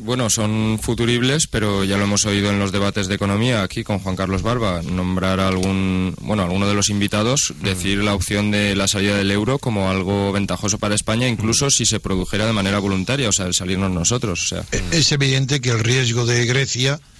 [0.00, 3.98] Bueno, son futuribles, pero ya lo hemos oído en los debates de economía aquí con
[3.98, 8.76] Juan Carlos Barba, nombrar a algún, bueno, alguno de los invitados, decir la opción de
[8.76, 12.78] la salida del euro como algo ventajoso para España, incluso si se produjera de manera
[12.78, 14.64] voluntaria, o sea, el salirnos nosotros, o sea.
[14.72, 17.13] Eh, Es evidente que el riesgo de Grecia eh,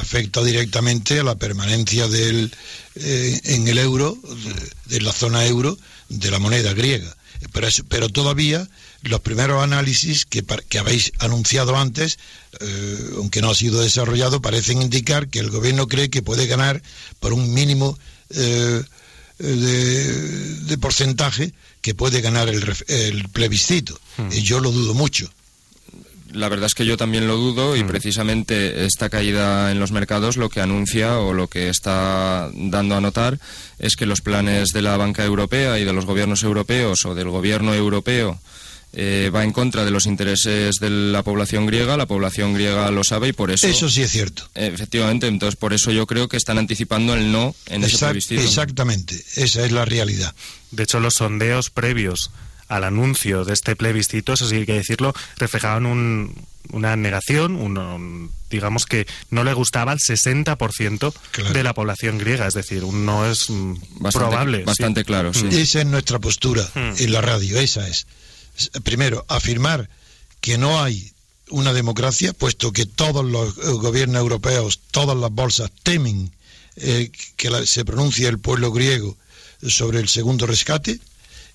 [0.00, 2.50] afecta directamente a la permanencia del,
[2.96, 4.18] eh, en el euro,
[4.86, 5.78] de, de la zona euro,
[6.08, 7.14] de la moneda griega.
[7.52, 8.68] Pero, es- pero todavía
[9.02, 12.18] los primeros análisis que, que habéis anunciado antes,
[12.60, 16.82] eh, aunque no ha sido desarrollado, parecen indicar que el gobierno cree que puede ganar
[17.20, 17.96] por un mínimo
[18.30, 18.82] eh,
[19.38, 23.98] de, de porcentaje que puede ganar el, el plebiscito.
[24.32, 25.30] Y yo lo dudo mucho.
[26.32, 30.36] La verdad es que yo también lo dudo y precisamente esta caída en los mercados
[30.36, 33.38] lo que anuncia o lo que está dando a notar
[33.78, 37.28] es que los planes de la banca europea y de los gobiernos europeos o del
[37.30, 38.38] gobierno europeo
[38.92, 43.04] eh, va en contra de los intereses de la población griega, la población griega lo
[43.04, 43.66] sabe y por eso...
[43.66, 44.48] Eso sí es cierto.
[44.54, 48.40] Efectivamente, entonces por eso yo creo que están anticipando el no en ese Exact- plebiscito.
[48.40, 50.34] exactamente, esa es la realidad.
[50.70, 52.30] De hecho, los sondeos previos
[52.68, 56.34] al anuncio de este plebiscito, eso sí hay que decirlo, reflejaban un-
[56.70, 61.52] una negación, un- un- digamos que no le gustaba al 60% Claro.
[61.54, 64.58] de la población griega, es decir, un no es mm, Bastante, probable.
[64.58, 64.64] sí.
[64.64, 65.46] bastante claro, sí.
[65.50, 66.92] Esa es nuestra postura Mm.
[66.98, 68.06] en la radio, esa es.
[68.82, 69.88] primero, afirmar
[70.40, 71.12] que no hay
[71.50, 76.32] una democracia, puesto que todos los eh, gobiernos europeos, todas las bolsas temen
[76.76, 79.16] eh, que se pronuncie el pueblo griego
[79.66, 80.98] sobre el segundo rescate.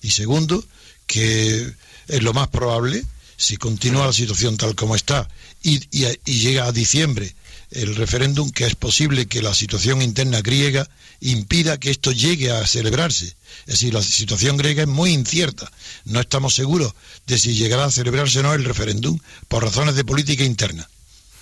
[0.02, 0.62] Y segundo,
[1.06, 1.72] que
[2.08, 3.04] es lo más probable,
[3.36, 5.28] si continúa la situación tal como está
[5.62, 7.34] y, y llega a diciembre
[7.74, 10.88] el referéndum, que es posible que la situación interna griega
[11.20, 13.34] impida que esto llegue a celebrarse.
[13.66, 15.70] Es decir, la situación griega es muy incierta.
[16.04, 16.94] No estamos seguros
[17.26, 20.88] de si llegará a celebrarse o no el referéndum por razones de política interna.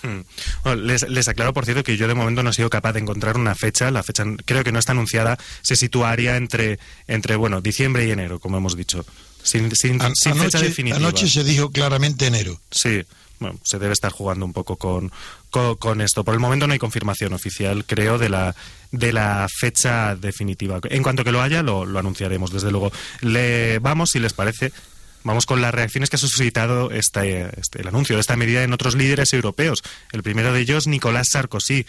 [0.01, 0.21] Hmm.
[0.83, 3.55] les, aclaro, por cierto, que yo de momento no he sido capaz de encontrar una
[3.55, 3.91] fecha.
[3.91, 5.37] La fecha creo que no está anunciada.
[5.61, 9.05] Se situaría entre, entre bueno, diciembre y enero, como hemos dicho.
[9.43, 10.97] Sin, fecha definitiva.
[10.97, 12.59] Anoche se dijo claramente enero.
[12.71, 13.03] Sí
[13.43, 15.11] bueno, se debe estar jugando un poco con,
[15.49, 16.23] con, esto.
[16.23, 18.55] Por el momento no hay confirmación oficial, creo, de la,
[18.91, 20.79] de la fecha definitiva.
[20.89, 22.91] En cuanto que lo haya, lo, anunciaremos, desde luego.
[23.21, 24.71] Le vamos, si les parece,
[25.25, 28.73] Vamos con las reacciones que ha suscitado este, este, el anuncio de esta medida en
[28.73, 29.81] otros líderes europeos.
[30.11, 31.85] El primero de ellos, Nicolás Sarkozy,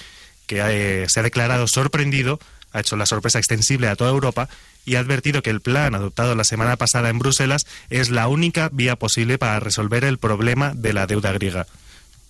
[0.46, 2.38] que eh, se ha declarado sorprendido,
[2.70, 4.48] ha hecho la sorpresa extensible a toda Europa
[4.84, 8.68] y ha advertido que el plan adoptado la semana pasada en Bruselas es la única
[8.72, 11.66] vía posible para resolver el problema de la deuda griega.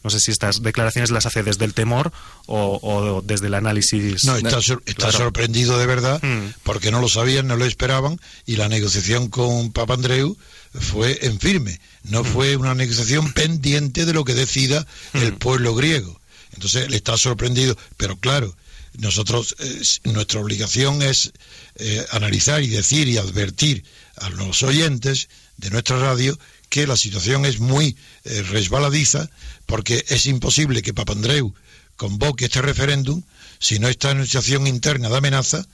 [0.05, 2.13] No sé si estas declaraciones las hace desde el temor
[2.47, 4.25] o, desde el análisis.
[4.25, 4.61] No, está,
[5.11, 6.53] sorprendido de verdad hmm.
[6.63, 10.37] porque no lo sabían, no lo esperaban y la negociación con Papandreou
[10.79, 11.81] fue en firme.
[12.03, 12.27] No hmm.
[12.27, 15.37] fue una negociación pendiente de lo que decida el hmm.
[15.37, 16.21] pueblo griego.
[16.53, 18.55] Entonces le está sorprendido, pero claro,
[18.99, 21.33] nosotros, eh, nuestra obligación es
[21.77, 23.85] eh, analizar y decir y advertir
[24.17, 29.29] a los oyentes de nuestra radio que la situación es muy eh, resbaladiza
[29.67, 31.55] porque es imposible que Papandreou
[31.97, 33.23] convoque este referéndum
[33.59, 35.67] si no está en una situación interna de amenaza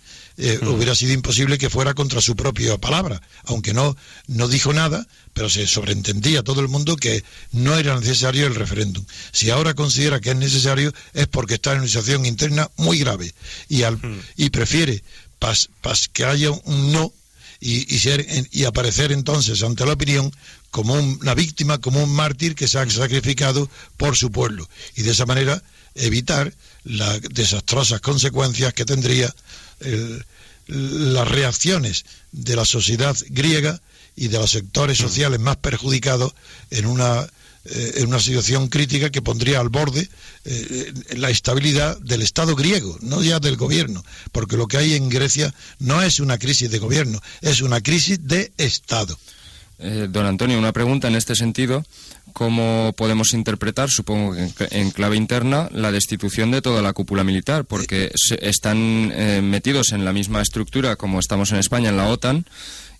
[0.43, 3.95] eh, hubiera sido imposible que fuera contra su propia palabra, aunque no,
[4.27, 7.23] no dijo nada, pero se sobreentendía a todo el mundo que
[7.53, 9.05] no era necesario el referéndum.
[9.33, 13.35] Si ahora considera que es necesario es porque está en una situación interna muy grave
[13.69, 14.01] y, al,
[14.37, 15.05] y prefiere
[15.39, 15.69] pas,
[16.11, 17.13] que haya un no
[17.61, 20.33] y, y, ser, y aparecer entonces ante la opinión
[20.71, 24.67] como una víctima, como un mártir que se ha sacrificado por su pueblo.
[24.97, 25.63] Y de esa manera
[25.95, 29.35] evitar las desastrosas consecuencias que tendría
[30.67, 33.81] las reacciones de la sociedad griega
[34.17, 35.03] y de los sectores mm.
[35.03, 36.35] sociales más perjudicados
[36.71, 37.27] en una,
[37.65, 40.09] eh, en una situación crítica que pondría al borde
[40.45, 45.09] eh, la estabilidad del Estado griego, no ya del gobierno, porque lo que hay en
[45.09, 49.19] Grecia no es una crisis de gobierno, es una crisis de Estado.
[49.79, 51.83] Eh, don Antonio, una pregunta en este sentido.
[52.33, 57.65] ¿Cómo podemos interpretar, supongo que en clave interna, la destitución de toda la cúpula militar?
[57.65, 62.47] Porque están eh, metidos en la misma estructura como estamos en España, en la OTAN,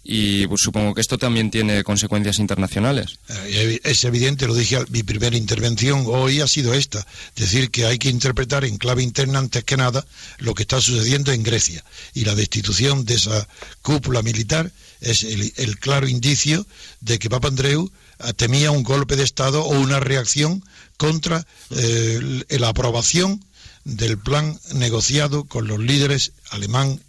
[0.03, 3.19] y pues, supongo que esto también tiene consecuencias internacionales.
[3.29, 7.99] Eh, es evidente, lo dije, mi primera intervención hoy ha sido esta, decir que hay
[7.99, 10.05] que interpretar en clave interna antes que nada
[10.39, 13.47] lo que está sucediendo en Grecia y la destitución de esa
[13.83, 16.67] cúpula militar es el, claro indicio
[17.01, 17.91] de que Papandreou eh,
[18.37, 20.65] temía un golpe de Estado o una reacción
[20.97, 23.45] contra eh, la aprobación
[23.85, 27.01] del plan negociado con los líderes alemán,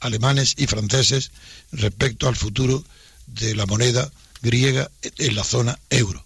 [0.00, 1.32] alemanes y franceses
[1.72, 2.84] respecto al futuro
[3.26, 4.10] de la moneda
[4.42, 6.24] griega en la zona euro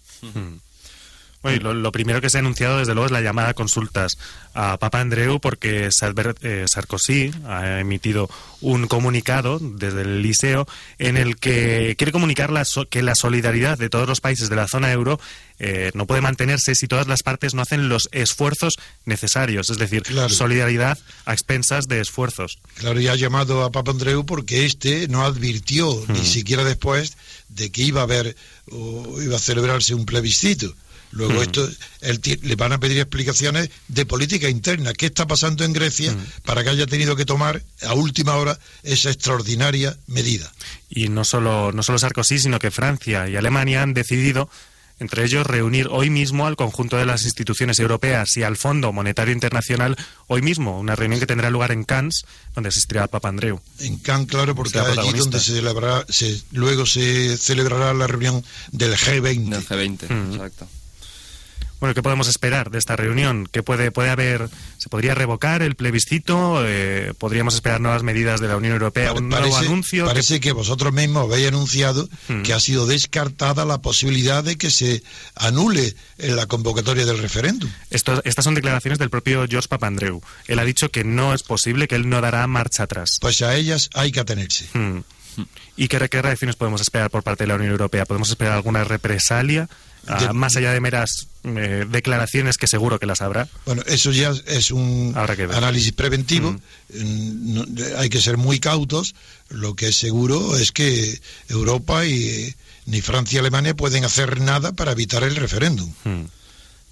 [1.61, 4.17] lo, primero que se ha anunciado, desde luego, es la llamada a consultas
[4.53, 8.29] a Papa Andreu, porque eh, Sarkozy ha emitido
[8.61, 12.45] un comunicado desde el Liceo en el que quiere comunicar
[12.89, 15.19] que la solidaridad de todos los países de la zona euro
[15.59, 20.03] eh, no puede mantenerse si todas las partes no hacen los esfuerzos necesarios, es decir,
[20.29, 22.59] solidaridad a expensas de esfuerzos.
[22.75, 27.17] Claro, y ha llamado a Papa Andreu porque este no advirtió, ni siquiera después,
[27.49, 28.35] de que iba a haber
[28.71, 30.73] o iba a celebrarse un plebiscito.
[31.15, 31.43] Luego hmm.
[31.43, 31.69] esto
[32.43, 36.43] le van a pedir explicaciones de política interna, qué está pasando en Grecia hmm.
[36.43, 40.51] para que haya tenido que tomar a última hora esa extraordinaria medida.
[40.89, 44.49] Y no solo no solo Sarkozy, sino que Francia y Alemania han decidido
[44.99, 49.33] entre ellos reunir hoy mismo al conjunto de las instituciones europeas y al Fondo Monetario
[49.33, 49.95] Internacional
[50.27, 53.59] hoy mismo, una reunión que tendrá lugar en Cannes, donde asistirá el Papa Andreu.
[53.79, 56.05] En Cannes, claro, porque allí donde se celebrará,
[56.51, 59.49] luego se celebrará la reunión del G20.
[59.49, 60.33] Del G20, mm.
[60.33, 60.67] exacto.
[61.79, 63.47] Bueno, ¿qué podemos esperar de esta reunión?
[63.51, 64.49] ¿Qué puede, puede haber?
[64.77, 66.63] ¿Se podría revocar el plebiscito?
[66.65, 69.11] Eh, ¿Podríamos esperar nuevas medidas de la Unión Europea?
[69.13, 70.05] ¿Un nuevo anuncio?
[70.05, 70.51] Parece que...
[70.51, 72.43] vosotros mismos habéis anunciado hmm.
[72.43, 75.03] que ha sido descartada la posibilidad de que se
[75.35, 77.69] anule la convocatoria del referéndum.
[77.89, 80.21] estas son declaraciones del propio George Papandreou.
[80.47, 83.17] Él ha dicho que no es posible, que él no dará marcha atrás.
[83.19, 84.65] Pues a ellas hay que atenerse.
[84.73, 84.99] Hmm.
[85.75, 88.05] ¿Y qué, qué reacciones podemos esperar por parte de la Unión Europea?
[88.05, 89.67] ¿Podemos esperar alguna represalia?
[90.07, 93.47] Ah, De- más allá de meras eh, declaraciones que seguro que las habrá.
[93.65, 95.57] Bueno, eso ya es un Habrá que ver.
[95.57, 96.51] análisis preventivo.
[96.51, 96.57] Mm.
[96.99, 97.65] Mm, no-
[97.97, 99.15] hay que ser muy cautos.
[99.49, 104.39] Lo que es seguro es que Europa y eh, ni Francia ni Alemania pueden hacer
[104.41, 105.91] nada para evitar el referéndum.
[106.03, 106.21] Mm.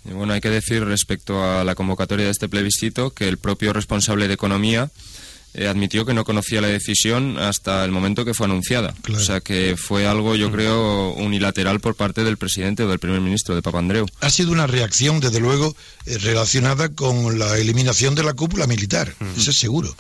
[0.10, 3.74] Y bueno, hay que decir respecto a la convocatoria de este plebiscito que el propio
[3.74, 4.90] responsable de Economía
[5.54, 8.94] eh, admitió que no conocía la decisión hasta el momento que fue anunciada.
[9.02, 9.22] Claro.
[9.22, 13.22] O sea que fue algo, yo creo, unilateral por parte del presidente o del primer
[13.22, 14.08] ministro de Papandreou.
[14.22, 15.76] Ha sido una reacción, desde luego,
[16.06, 19.14] eh, relacionada con la eliminación de la cúpula militar.
[19.38, 19.96] Eso es seguro.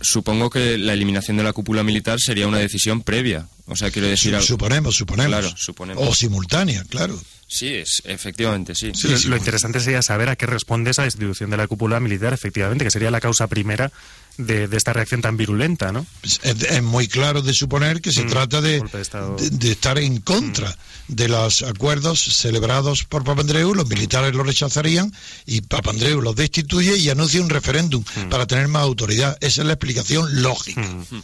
[0.00, 3.48] Supongo que la eliminación de la cúpula militar sería una decisión previa.
[3.66, 4.36] O sea, quiero decir...
[4.42, 5.28] Suponemos, suponemos.
[5.28, 6.08] Claro, suponemos.
[6.08, 7.18] O simultánea, claro.
[7.52, 8.92] Sí, es, efectivamente, sí.
[8.94, 12.32] Sí, lo, lo interesante sería saber a qué responde esa destitución de la cúpula militar,
[12.32, 13.90] efectivamente, que sería la causa primera
[14.38, 16.06] de, de esta reacción tan virulenta, ¿no?
[16.20, 19.34] Pues Es, es muy claro de suponer que se Mm, trata de, de Estado.
[19.36, 20.78] de- de estar en contra
[21.08, 25.12] de los acuerdos celebrados por Papandreou, los militares los rechazarían
[25.44, 29.36] y Papandreou los destituye y anuncia un referéndum para tener más autoridad.
[29.40, 30.82] Esa es la explicación lógica.
[30.82, 31.22] Mm.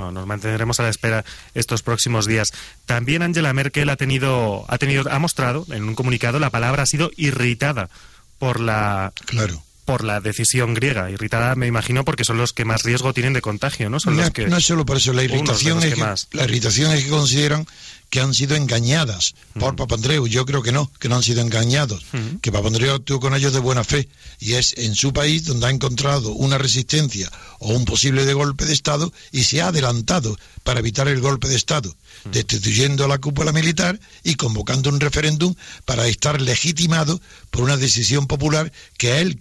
[0.00, 2.48] Bueno, nos mantendremos a la espera estos próximos días.
[2.86, 6.86] También Angela Merkel ha tenido, ha tenido, ha mostrado en un comunicado la palabra ha
[6.86, 7.90] sido irritada
[8.38, 9.62] por la Claro.
[9.84, 11.10] Por la decisión griega.
[11.10, 13.98] Irritada, me imagino, porque son los que más riesgo tienen de contagio, ¿no?
[14.00, 16.28] Son No, los que no es solo por eso, la irritación, es que que, más.
[16.32, 17.66] la irritación es que consideran
[18.08, 19.60] que han sido engañadas Mm.
[19.60, 20.26] por Papandreou.
[20.26, 22.04] Yo creo que no, que no han sido engañados,
[22.40, 24.08] que Papandreou actuó con ellos de buena fe
[24.40, 28.64] y es en su país donde ha encontrado una resistencia o un posible de golpe
[28.64, 32.30] de Estado y se ha adelantado para evitar el golpe de Estado, Mm.
[32.32, 35.54] destituyendo a la cúpula militar y convocando un referéndum
[35.84, 37.20] para estar legitimado
[37.50, 39.40] por una decisión popular que él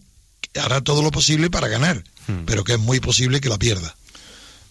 [0.55, 2.45] hará todo lo posible para ganar, Mm.
[2.45, 3.95] pero que es muy posible que la pierda.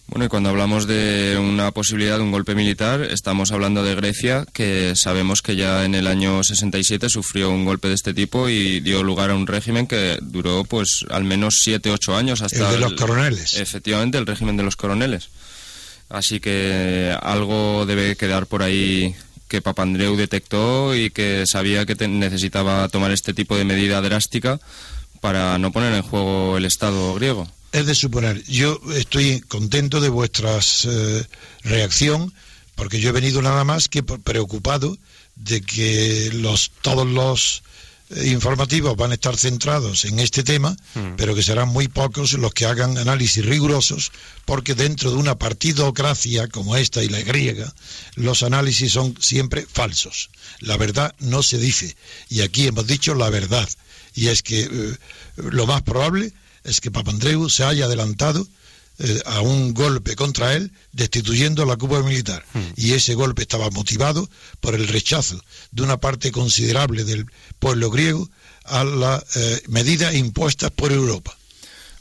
[0.07, 4.43] Bueno, y cuando hablamos de una posibilidad de un golpe militar, estamos hablando de Grecia,
[4.53, 8.79] que sabemos que ya en el año 67 sufrió un golpe de este tipo y
[8.79, 12.65] dio lugar a un régimen que duró pues al menos 7, 8 años hasta...
[12.69, 13.53] El de los coroneles.
[13.53, 15.29] Efectivamente, el régimen de los coroneles.
[16.09, 19.13] Así que algo debe quedar por ahí
[19.47, 24.59] que Papandreou detectó y que sabía que te- necesitaba tomar este tipo de medida drástica
[25.21, 27.47] para no poner en juego el Estado griego.
[27.71, 30.59] Es de suponer, yo estoy contento de vuestra
[31.63, 32.33] reacción,
[32.75, 34.97] porque yo he venido nada más que preocupado
[35.35, 37.63] de que los todos los
[38.09, 40.75] eh, informativos van a estar centrados en este tema,
[41.15, 44.11] pero que serán muy pocos los que hagan análisis rigurosos,
[44.45, 47.71] porque dentro de una partidocracia como esta y la griega,
[48.15, 50.31] los análisis son siempre falsos.
[50.59, 51.95] La verdad no se dice,
[52.29, 53.69] y aquí hemos dicho la verdad,
[54.15, 54.97] y es que eh,
[55.37, 56.33] lo más probable
[56.63, 58.47] es que Papandreou se haya adelantado
[59.01, 62.43] eh, a un golpe contra él, destituyendo la cúpula militar.
[62.75, 64.29] Y ese golpe estaba motivado
[64.59, 65.41] por el rechazo
[65.71, 67.25] de una parte considerable del
[67.59, 68.29] pueblo griego
[68.65, 71.37] a las eh, medidas impuestas por Europa.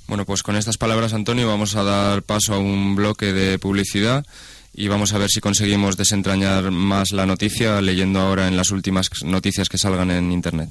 [0.08, 4.26] Bueno, pues con estas palabras, Antonio, vamos a dar paso a un bloque de publicidad
[4.74, 9.08] y vamos a ver si conseguimos desentrañar más la noticia leyendo ahora en las últimas
[9.22, 10.70] noticias que salgan en Internet.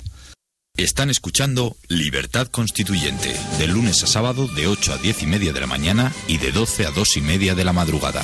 [0.77, 5.59] Están escuchando Libertad Constituyente, de lunes a sábado de 8 a 10 y media de
[5.59, 8.21] la mañana y de 12 a 2 y media de la madrugada.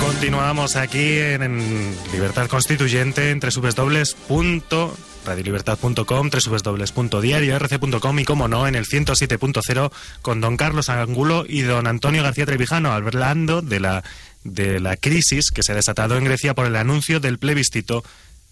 [0.00, 10.40] Continuamos aquí en, Libertad Constituyente entre www.radiolibertad.com, www.diariorc.com y, como no, en el 107.0 con
[10.40, 14.04] don Carlos Angulo y don Antonio García Trevijano, hablando de la,
[14.52, 18.04] de la crisis que se ha desatado en Grecia por el anuncio del plebiscito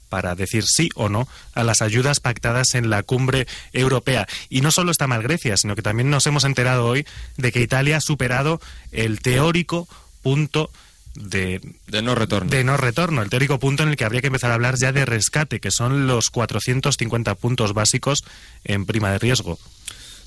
[0.09, 4.28] para decir sí o no a las ayudas pactadas en la cumbre europea.
[4.49, 7.61] Y no solo está mal Grecia, sino que también nos hemos enterado hoy de que
[7.61, 8.61] Italia ha superado
[8.92, 9.88] el teórico
[10.22, 10.70] punto
[11.14, 12.51] de, De no retorno.
[12.51, 14.92] de no retorno, el teórico punto en el que habría que empezar a hablar ya
[14.92, 18.24] de rescate, que son los 450 puntos básicos
[18.64, 19.59] en prima de riesgo.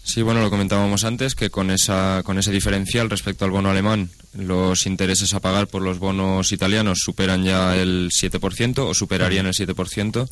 [0.08, 4.10] Sí, bueno, lo comentábamos antes, que con, esa, con ese diferencial respecto al bono alemán,
[4.38, 9.54] los intereses a pagar por los bonos italianos superan ya el 7% o superarían el
[9.54, 10.30] 7%,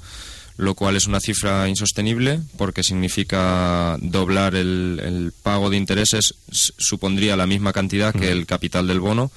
[0.55, 7.35] lo cual es una cifra insostenible porque significa doblar el, el pago de intereses, supondría
[7.35, 9.29] la misma cantidad que el capital del bono,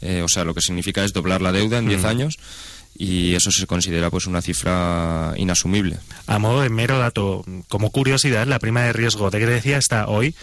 [0.00, 2.38] eh, o sea, lo que significa es doblar la deuda en 10 años
[2.96, 5.98] y eso se considera pues una cifra inasumible.
[6.26, 10.34] A modo de mero dato, como curiosidad, la prima de riesgo de Grecia está hoy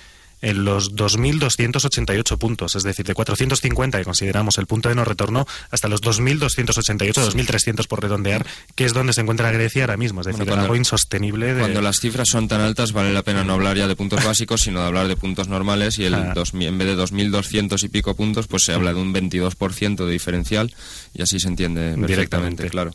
[0.42, 5.46] en los 2.288 puntos, es decir, de 450 que consideramos el punto de no retorno
[5.70, 10.28] hasta los 2.288, 2.300 por redondear, que es donde se encuentra Grecia ahora mismo, es
[10.28, 11.56] decir, algo insostenible.
[11.58, 14.62] Cuando las cifras son tan altas vale la pena no hablar ya de puntos básicos,
[14.62, 16.34] sino de hablar de puntos normales y el ah.
[16.36, 20.74] en vez de 2.200 y pico puntos, pues se habla de un 22% de diferencial
[21.14, 22.94] y así se entiende directamente, claro.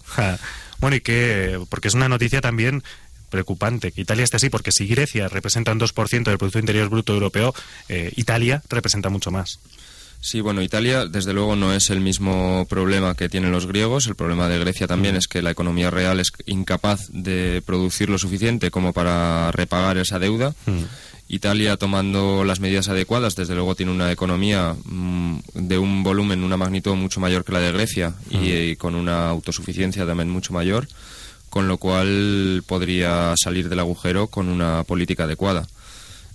[0.78, 2.82] Bueno, y que, porque es una noticia también
[3.30, 7.12] preocupante que Italia esté así, porque si Grecia representa un 2% del Producto Interior Bruto
[7.14, 7.54] Europeo,
[7.88, 9.58] eh, Italia representa mucho más.
[10.20, 14.06] Sí, bueno, Italia desde luego no es el mismo problema que tienen los griegos.
[14.06, 15.18] El problema de Grecia también mm.
[15.18, 20.18] es que la economía real es incapaz de producir lo suficiente como para repagar esa
[20.18, 20.54] deuda.
[20.66, 20.82] Mm.
[21.28, 26.56] Italia, tomando las medidas adecuadas, desde luego tiene una economía mm, de un volumen, una
[26.56, 30.88] magnitud mucho mayor que la de Grecia y, y, con una autosuficiencia también mucho mayor
[31.56, 35.66] con lo cual podría salir del agujero con una política adecuada.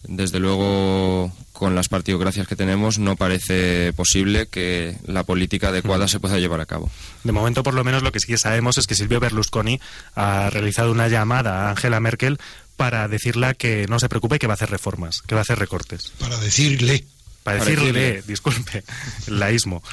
[0.01, 6.19] Desde luego, con las partidocracias que tenemos, no parece posible que la política adecuada se
[6.19, 6.89] pueda llevar a cabo.
[7.24, 9.80] De momento, por lo menos, lo que sí que sabemos es que Silvio Berlusconi
[10.15, 12.39] ha realizado una llamada a Angela Merkel
[12.76, 15.59] para decirle que no se preocupe que va a hacer reformas, que va a hacer
[15.59, 16.13] recortes.
[16.17, 17.05] Para decirle.
[17.43, 18.84] Para decirle, disculpe,
[19.28, 19.84] el laísmo.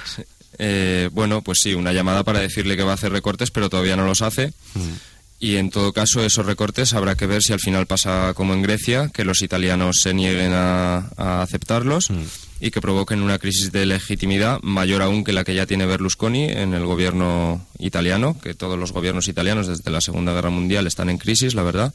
[0.59, 3.97] Eh, bueno, pues sí, una llamada para decirle que va a hacer recortes, pero todavía
[3.97, 4.53] no los hace.
[4.75, 4.95] Mm.
[5.41, 8.63] Y en todo caso, esos recortes habrá que ver si al final pasa como en
[8.63, 12.23] Grecia, que los italianos se nieguen a, aceptarlos mm.
[12.61, 16.45] y que provoquen una crisis de legitimidad mayor aún que la que ya tiene Berlusconi
[16.45, 21.09] en el gobierno italiano, que todos los gobiernos italianos desde la Segunda Guerra Mundial están
[21.09, 21.95] en crisis, la verdad.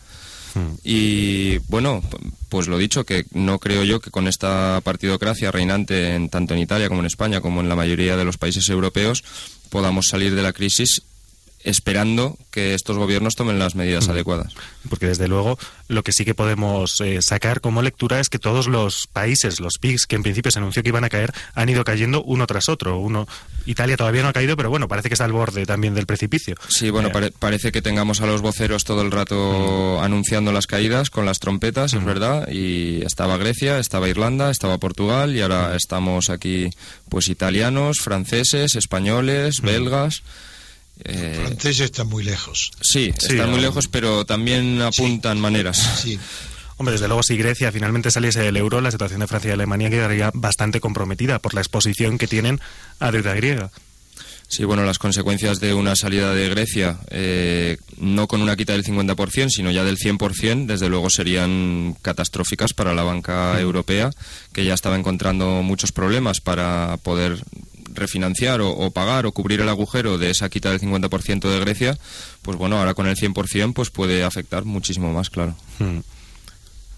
[0.56, 0.76] Mm.
[0.86, 2.02] Y bueno,
[2.48, 6.62] pues lo dicho, que no creo yo que con esta partidocracia reinante en, tanto en
[6.62, 9.22] Italia como en España como en la mayoría de los países europeos
[9.70, 11.02] podamos salir de la crisis
[11.64, 14.54] esperando que estos gobiernos tomen las medidas adecuadas.
[14.90, 15.58] Porque desde luego
[15.88, 19.78] lo que sí que podemos eh, sacar como lectura es que todos los países, los
[19.80, 22.70] PIGs que en principio se anunció que iban a caer, han ido cayendo uno tras
[22.70, 23.00] otro.
[23.00, 23.28] Uno,
[23.66, 26.56] Italia todavía no ha caído, pero bueno, parece que está al borde también del precipicio.
[26.68, 31.10] Sí, bueno, eh, parece que tengamos a los voceros todo el rato anunciando las caídas
[31.10, 32.50] con las trompetas, es verdad.
[32.50, 36.70] Y estaba Grecia, estaba Irlanda, estaba Portugal y ahora estamos aquí,
[37.10, 40.24] pues italianos, franceses, españoles, belgas.
[41.04, 42.72] Eh, francés está muy lejos.
[42.82, 46.02] Sí, está muy lejos, pero también apuntan maneras.
[46.02, 46.20] Sí.
[46.78, 49.90] Hombre, desde luego, si Grecia finalmente saliese del euro, la situación de Francia y Alemania
[49.90, 52.60] quedaría bastante comprometida por la exposición que tienen
[53.00, 53.72] a deuda griega.
[54.48, 58.84] Sí, bueno, las consecuencias de una salida de Grecia, eh, no con una quita del
[58.84, 64.12] 50%, sino ya del 100%, desde luego serían catastróficas para la banca europea,
[64.52, 67.44] que ya estaba encontrando muchos problemas para poder
[67.94, 71.98] refinanciar o, pagar o cubrir el agujero de esa quita del 50% de Grecia,
[72.42, 75.56] pues bueno, ahora con el 100% pues puede afectar muchísimo más, claro.
[75.80, 76.00] Hmm.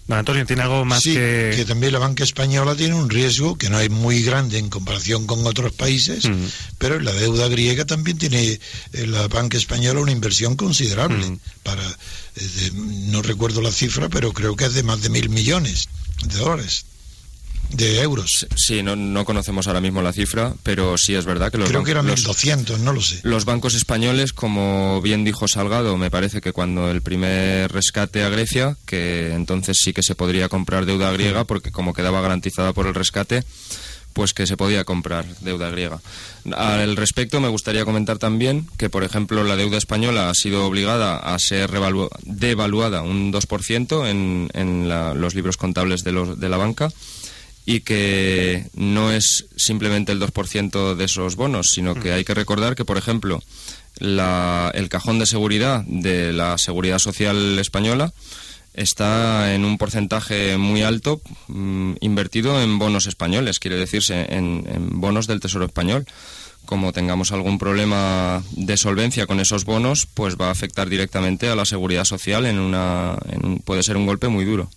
[0.08, 1.52] Antonio, ¿tiene algo más que...?
[1.56, 5.26] que también la banca española tiene un riesgo que no es muy grande en comparación
[5.26, 6.46] con otros países, hmm.
[6.78, 8.60] pero la deuda griega también tiene
[8.92, 11.26] eh, la banca española una inversión considerable.
[11.26, 11.38] Hmm.
[11.62, 15.88] para eh, No recuerdo la cifra, pero creo que es de más de mil millones
[16.24, 16.84] de dólares
[17.70, 18.46] de euros.
[18.56, 21.84] Sí, no, no, conocemos ahora mismo la cifra, pero sí es verdad que los Creo
[21.84, 23.20] que eran 1.200, no lo sé.
[23.22, 28.28] Los bancos españoles, como bien dijo Salgado, me parece que cuando el primer rescate a
[28.28, 32.86] Grecia, que entonces sí que se podría comprar deuda griega, porque como quedaba garantizada por
[32.86, 33.44] el rescate,
[34.16, 36.00] pues que se podía comprar deuda griega.
[36.54, 41.18] Al respecto, me gustaría comentar también que, por ejemplo, la deuda española ha sido obligada
[41.18, 41.70] a ser
[42.22, 44.88] devaluada un 2% en, en
[45.20, 46.88] los libros contables de, los, de la banca
[47.66, 52.76] y que no es simplemente el 2% de esos bonos, sino que hay que recordar
[52.76, 53.42] que, por ejemplo,
[53.98, 58.12] el cajón de seguridad de la Seguridad Social Española
[58.72, 65.26] está en un porcentaje muy alto mm, invertido en bonos españoles, quiere decirse, en, bonos
[65.26, 66.06] del Tesoro Español.
[66.66, 71.54] Como tengamos algún problema de solvencia con esos bonos, pues va a afectar directamente a
[71.54, 73.16] la seguridad social en una,
[73.64, 74.68] puede ser un golpe muy duro.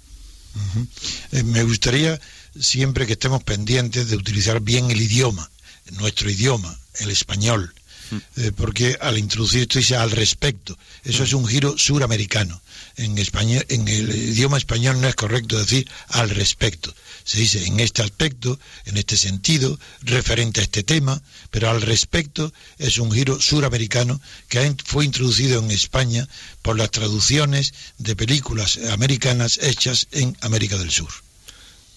[1.31, 2.19] Eh, me gustaría
[2.59, 5.49] siempre que estemos pendientes de utilizar bien el idioma,
[5.91, 7.73] nuestro idioma, el español,
[8.11, 8.17] mm.
[8.37, 12.61] eh, porque al introducir esto dice al respecto, eso es un giro suramericano.
[12.97, 16.93] En, español, en el idioma español no es correcto decir al respecto.
[17.23, 21.21] Se dice en este aspecto, en este sentido, referente a este tema,
[21.51, 24.19] pero al respecto es un giro suramericano
[24.49, 26.27] que fue introducido en España
[26.61, 31.09] por las traducciones de películas americanas hechas en América del Sur.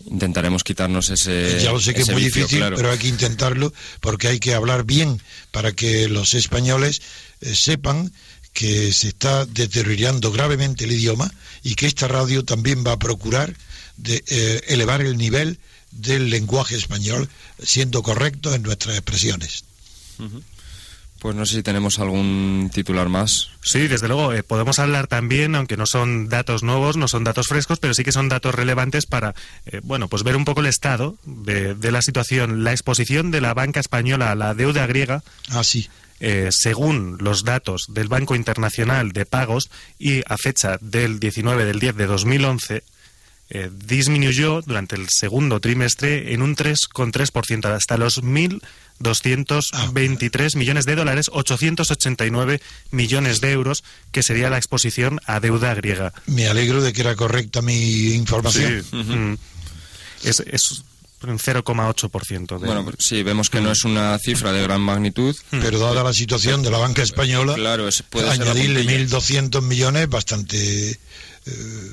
[0.06, 1.60] Intentaremos quitarnos ese.
[1.62, 4.84] Ya lo sé que es muy difícil, pero hay que intentarlo porque hay que hablar
[4.84, 7.02] bien para que los españoles
[7.40, 8.12] eh, sepan
[8.52, 11.32] que se está deteriorando gravemente el idioma
[11.62, 13.56] y que esta radio también va a procurar
[13.96, 15.58] de eh, elevar el nivel
[15.90, 17.28] del lenguaje español,
[17.62, 19.64] siendo correctos en nuestras expresiones.
[21.22, 23.50] Pues no sé si tenemos algún titular más.
[23.62, 27.46] Sí, desde luego, eh, podemos hablar también, aunque no son datos nuevos, no son datos
[27.46, 29.32] frescos, pero sí que son datos relevantes para,
[29.66, 32.64] eh, bueno, pues ver un poco el estado de, de, la situación.
[32.64, 35.22] La exposición de la banca española a la deuda griega.
[35.50, 35.88] Ah, sí.
[36.18, 39.70] Eh, según los datos del Banco Internacional de Pagos
[40.00, 42.82] y a fecha del 19 del 10 de 2011,
[43.54, 48.22] eh, disminuyó durante el segundo trimestre en un 3,3% hasta los
[49.00, 56.12] 1.223 millones de dólares, 889 millones de euros, que sería la exposición a deuda griega.
[56.26, 58.84] Me alegro de que era correcta mi información.
[58.88, 58.96] Sí.
[58.96, 59.38] Mm.
[60.24, 60.82] es, es
[61.30, 62.58] un 0,8%.
[62.58, 62.66] De...
[62.66, 65.36] Bueno, sí, vemos que no es una cifra de gran magnitud.
[65.50, 70.90] Pero dada la situación de la banca española, claro, puede añadirle 1.200 millones bastante...
[70.90, 71.92] Eh,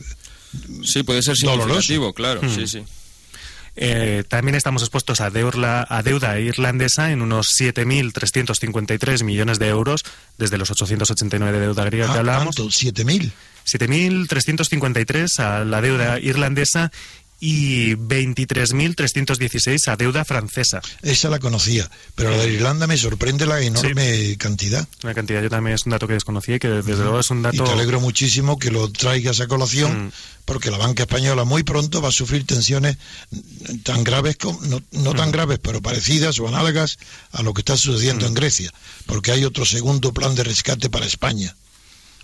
[0.84, 2.56] sí, puede ser significativo, claro, mm.
[2.56, 2.84] sí, sí.
[3.82, 10.04] Eh, también estamos expuestos a deuda, a deuda irlandesa en unos 7.353 millones de euros,
[10.38, 12.58] desde los 889 de deuda griega ah, que hablábamos.
[12.58, 12.74] ¿Cuánto?
[12.74, 13.32] ¿7.000?
[13.66, 16.92] 7.353 a la deuda irlandesa
[17.40, 20.82] y 23.316 a deuda francesa.
[21.02, 24.36] Esa la conocía, pero la de Irlanda me sorprende la enorme sí.
[24.38, 24.88] cantidad.
[25.02, 27.42] La cantidad yo también es un dato que desconocía y que desde luego es un
[27.42, 27.64] dato...
[27.64, 30.12] Y te alegro muchísimo que lo traigas a colación, mm.
[30.46, 32.98] porque la banca española muy pronto va a sufrir tensiones
[33.84, 35.32] tan graves, como, no, no tan mm.
[35.32, 37.00] graves, pero parecidas o análogas
[37.32, 38.28] a lo que está sucediendo mm.
[38.28, 38.74] en Grecia,
[39.06, 41.56] porque hay otro segundo plan de rescate para España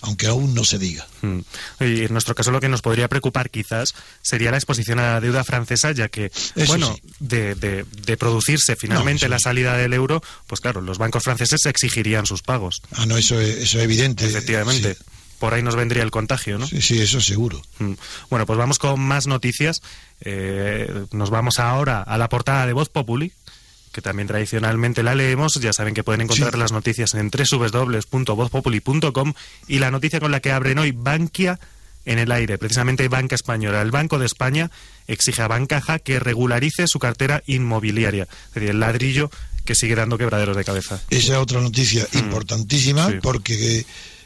[0.06, 1.06] aunque aún no se diga.
[1.22, 1.39] Mm.
[1.82, 5.22] Y en nuestro caso lo que nos podría preocupar quizás sería la exposición a la
[5.22, 7.01] deuda francesa, ya que, Eso bueno, sí.
[7.20, 11.66] de, de, de, producirse finalmente No, la salida del euro, pues claro, los bancos franceses
[11.66, 12.82] exigirían sus pagos.
[12.93, 14.26] Ah, no, eso es, eso es evidente.
[14.26, 14.93] Efectivamente.
[14.93, 15.03] Sí.
[15.39, 16.66] Por ahí nos vendría el contagio, ¿no?
[16.66, 17.62] Sí, sí, eso seguro.
[17.80, 17.93] Mm.
[18.30, 19.82] Bueno, pues vamos con más noticias.
[20.22, 23.34] Eh, nos vamos ahora a la portada de Voz Populi,
[23.95, 25.53] que también tradicionalmente la leemos.
[25.61, 26.59] Ya saben que pueden encontrar Sí.
[26.59, 29.33] las noticias en www.vozpopuli.com
[29.67, 31.59] y la noticia con la que abren hoy Bankia
[32.03, 33.81] en el aire, precisamente Banca Española.
[33.81, 34.69] El Banco de España
[35.07, 39.31] exige a Bancaja que regularice su cartera inmobiliaria, es decir, el ladrillo
[39.63, 41.01] que sigue dando quebraderos de cabeza.
[41.09, 42.17] Esa es otra noticia Mm.
[42.19, 43.15] importantísima Sí.
[43.23, 43.85] porque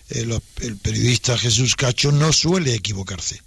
[0.09, 3.39] eh, el periodista Jesús Cacho no suele equivocarse.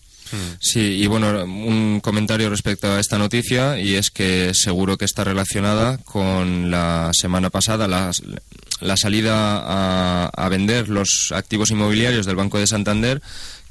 [0.58, 5.24] Sí, y bueno, un comentario respecto a esta noticia, y es que seguro que está
[5.24, 8.10] relacionada con la semana pasada, la,
[8.80, 13.22] la salida a, a vender los activos inmobiliarios del Banco de Santander,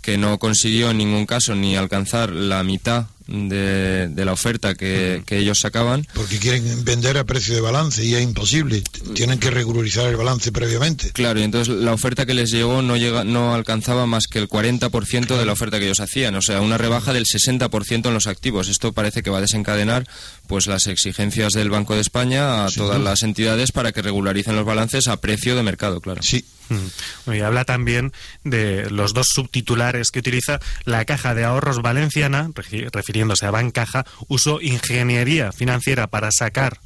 [0.02, 5.24] que no consiguió en ningún caso ni alcanzar la mitad de, de la oferta que,
[5.26, 6.06] que ellos sacaban.
[6.14, 8.84] Porque quieren vender a precio de balance y es imposible.
[9.14, 11.12] Tienen que regularizar el balance previamente.
[11.12, 14.48] Claro, y entonces la oferta que les llegó no llega, no alcanzaba más que el
[14.48, 18.28] 40% de la oferta que ellos hacían, o sea, una rebaja del 60% en los
[18.28, 18.68] activos.
[18.68, 20.08] Esto parece que va a desencadenar
[20.48, 24.66] pues las exigencias del Banco de España a todas las entidades para que regularicen los
[24.66, 26.22] balances a precio de mercado, claro.
[26.22, 27.34] Sí, Mm.
[27.34, 28.14] Y habla también
[28.46, 32.50] de los dos subtitulares que utiliza la Caja de Ahorros Valenciana,
[32.92, 36.80] refiriéndose a Bancaja, usó ingeniería financiera para sacar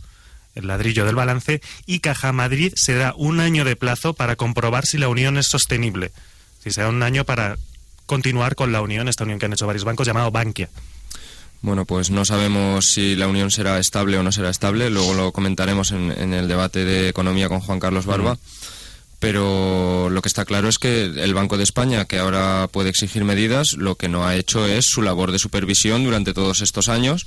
[0.56, 4.86] el ladrillo del balance y Caja Madrid se da un año de plazo para comprobar
[4.86, 6.12] si la unión es sostenible.
[6.64, 7.58] Si se da un año para
[8.08, 10.70] continuar con la unión, esta unión que han hecho varios bancos llamado Bankia.
[11.62, 15.32] Bueno, pues no sabemos si la unión será estable o no será estable, luego lo
[15.32, 18.38] comentaremos en, en el debate de economía con Juan Carlos Barba.
[19.20, 23.24] Pero lo que está claro es que el Banco de España, que ahora puede exigir
[23.24, 27.26] medidas, lo que no ha hecho es su labor de supervisión durante todos estos años,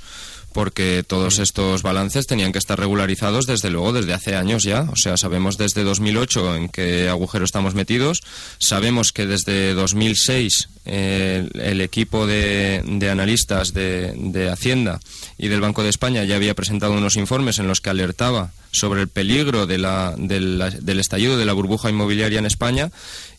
[0.53, 4.83] porque todos estos balances tenían que estar regularizados desde luego desde hace años ya.
[4.93, 8.23] O sea, sabemos desde 2008 en qué agujero estamos metidos,
[8.59, 15.01] sabemos que desde 2006 eh, el equipo de, de analistas de, de Hacienda
[15.37, 19.01] y del Banco de España ya había presentado unos informes en los que alertaba sobre
[19.03, 22.91] el peligro de la- de la- del estallido de la burbuja inmobiliaria en España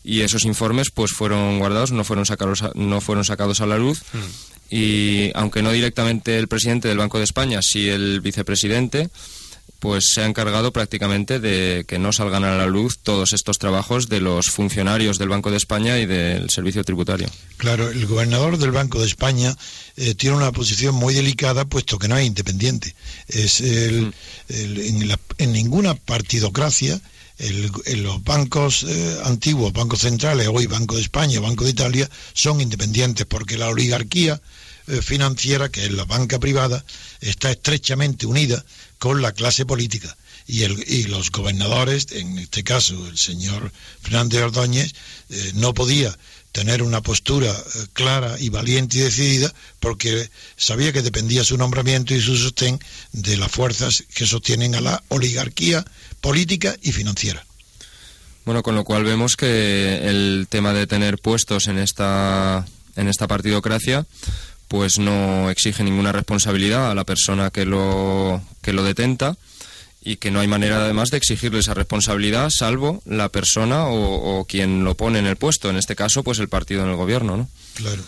[0.04, 3.78] y esos informes pues fueron guardados, no fueron sacados a, no fueron sacados a la
[3.78, 4.02] luz
[4.70, 9.10] y aunque no directamente el presidente del Banco de España, sí el vicepresidente,
[9.78, 14.10] pues se ha encargado prácticamente de que no salgan a la luz todos estos trabajos
[14.10, 17.28] de los funcionarios del Banco de España y del Servicio Tributario.
[17.56, 19.56] claro, el gobernador del Banco de España
[19.96, 22.94] eh, tiene una posición muy delicada puesto que no es independiente.
[23.28, 24.12] Es el,
[24.48, 27.00] el- en, la- en ninguna partidocracia
[27.38, 32.10] el- en los bancos eh, antiguos, bancos centrales, hoy Banco de España, Banco de Italia,
[32.34, 34.42] son independientes porque la oligarquía
[35.02, 36.84] financiera, que es la banca privada,
[37.20, 38.64] está estrechamente unida
[38.98, 40.16] con la clase política.
[40.46, 43.72] y, el, y los gobernadores, en este caso el señor
[44.02, 44.94] Fernández Ordóñez,
[45.30, 46.16] eh, no podía
[46.52, 52.14] tener una postura eh, clara y valiente y decidida porque sabía que dependía su nombramiento
[52.14, 52.80] y su sostén
[53.12, 55.84] de las fuerzas que sostienen a la oligarquía
[56.20, 57.44] política y financiera.
[58.44, 62.66] Bueno, con lo cual vemos que el tema de tener puestos en esta,
[62.96, 64.06] en esta partidocracia
[64.70, 69.36] pues no exige ninguna responsabilidad a la persona que lo, que lo detenta
[70.00, 74.84] y que no hay manera además de exigirle esa responsabilidad salvo la persona o, quien
[74.84, 77.48] lo pone en el puesto, en este caso pues el partido en el gobierno, ¿no?
[77.74, 78.00] Claro.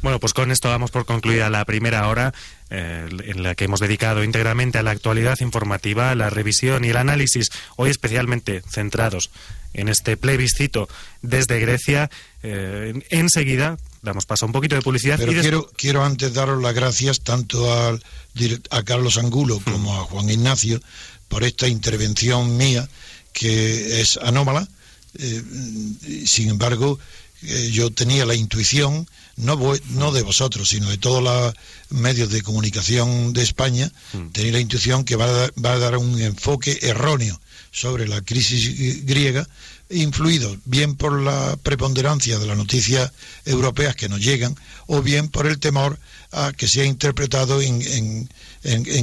[0.00, 2.32] Bueno, pues con esto damos por concluida la primera hora
[2.70, 6.96] eh, en la que hemos dedicado íntegramente a la actualidad informativa, la revisión y el
[6.96, 9.30] análisis, hoy especialmente centrados
[9.74, 10.88] en este plebiscito
[11.20, 12.10] desde Grecia.
[12.42, 15.18] Eh, enseguida damos paso a un poquito de publicidad.
[15.18, 18.02] Pero quiero, quiero antes daros las gracias tanto al,
[18.70, 20.80] a Carlos Angulo como a Juan Ignacio
[21.28, 22.88] por esta intervención mía
[23.32, 24.68] que es anómala.
[25.18, 25.42] Eh,
[26.26, 26.98] sin embargo,
[27.42, 29.58] eh, yo tenía la intuición, no,
[29.90, 31.54] no de vosotros, sino de todos los
[31.90, 34.28] medios de comunicación de España, mm.
[34.28, 37.40] tenía la intuición que va a, va a dar un enfoque erróneo
[37.70, 39.48] sobre la crisis griega,
[39.90, 43.12] influido bien por la preponderancia de las noticias
[43.44, 45.98] europeas que nos llegan, o bien por el temor
[46.32, 48.28] a que sea interpretado en, en,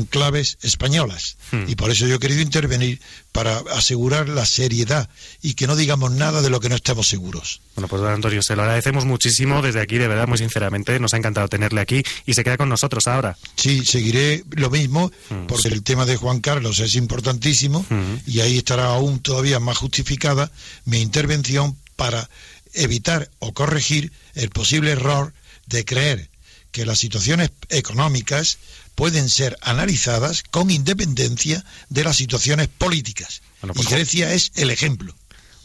[0.10, 1.38] claves españolas.
[1.52, 1.66] Hmm.
[1.68, 3.00] Y por eso yo he querido intervenir
[3.32, 5.10] para asegurar la seriedad
[5.42, 7.62] y que no digamos nada de lo que no estemos seguros.
[7.76, 11.00] Bueno, pues don Antonio, se lo agradecemos muchísimo desde aquí, de verdad, muy sinceramente.
[11.00, 13.38] Nos ha encantado tenerle aquí y se queda con nosotros ahora.
[13.56, 15.48] Sí, seguiré lo mismo, hmm.
[15.48, 18.16] porque el tema de Juan Carlos es importantísimo hmm.
[18.28, 20.52] y ahí estará aún todavía más justificada
[20.86, 22.30] mi intervención para
[22.74, 25.34] evitar o corregir el posible error
[25.66, 26.30] de creer
[26.72, 28.60] que las situaciones económicas
[28.98, 33.44] pueden ser analizadas con independencia de las situaciones políticas.
[33.62, 35.14] y pues, Grecia es el ejemplo.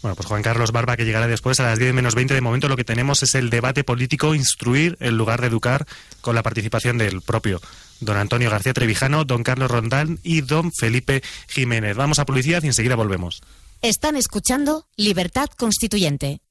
[0.03, 2.35] Bueno, pues Juan Carlos Barba, que llegará después a las 10 menos 20.
[2.35, 5.87] De momento lo que tenemos es el debate político, instruir en lugar de educar,
[6.21, 7.63] con la participación del propio
[8.01, 11.97] don Antonio García Trevijano, don Carlos Rondán y don Felipe Jiménez.
[11.97, 13.43] Vamos a publicidad y enseguida volvemos.
[13.81, 16.43] Están escuchando Libertad Constituyente.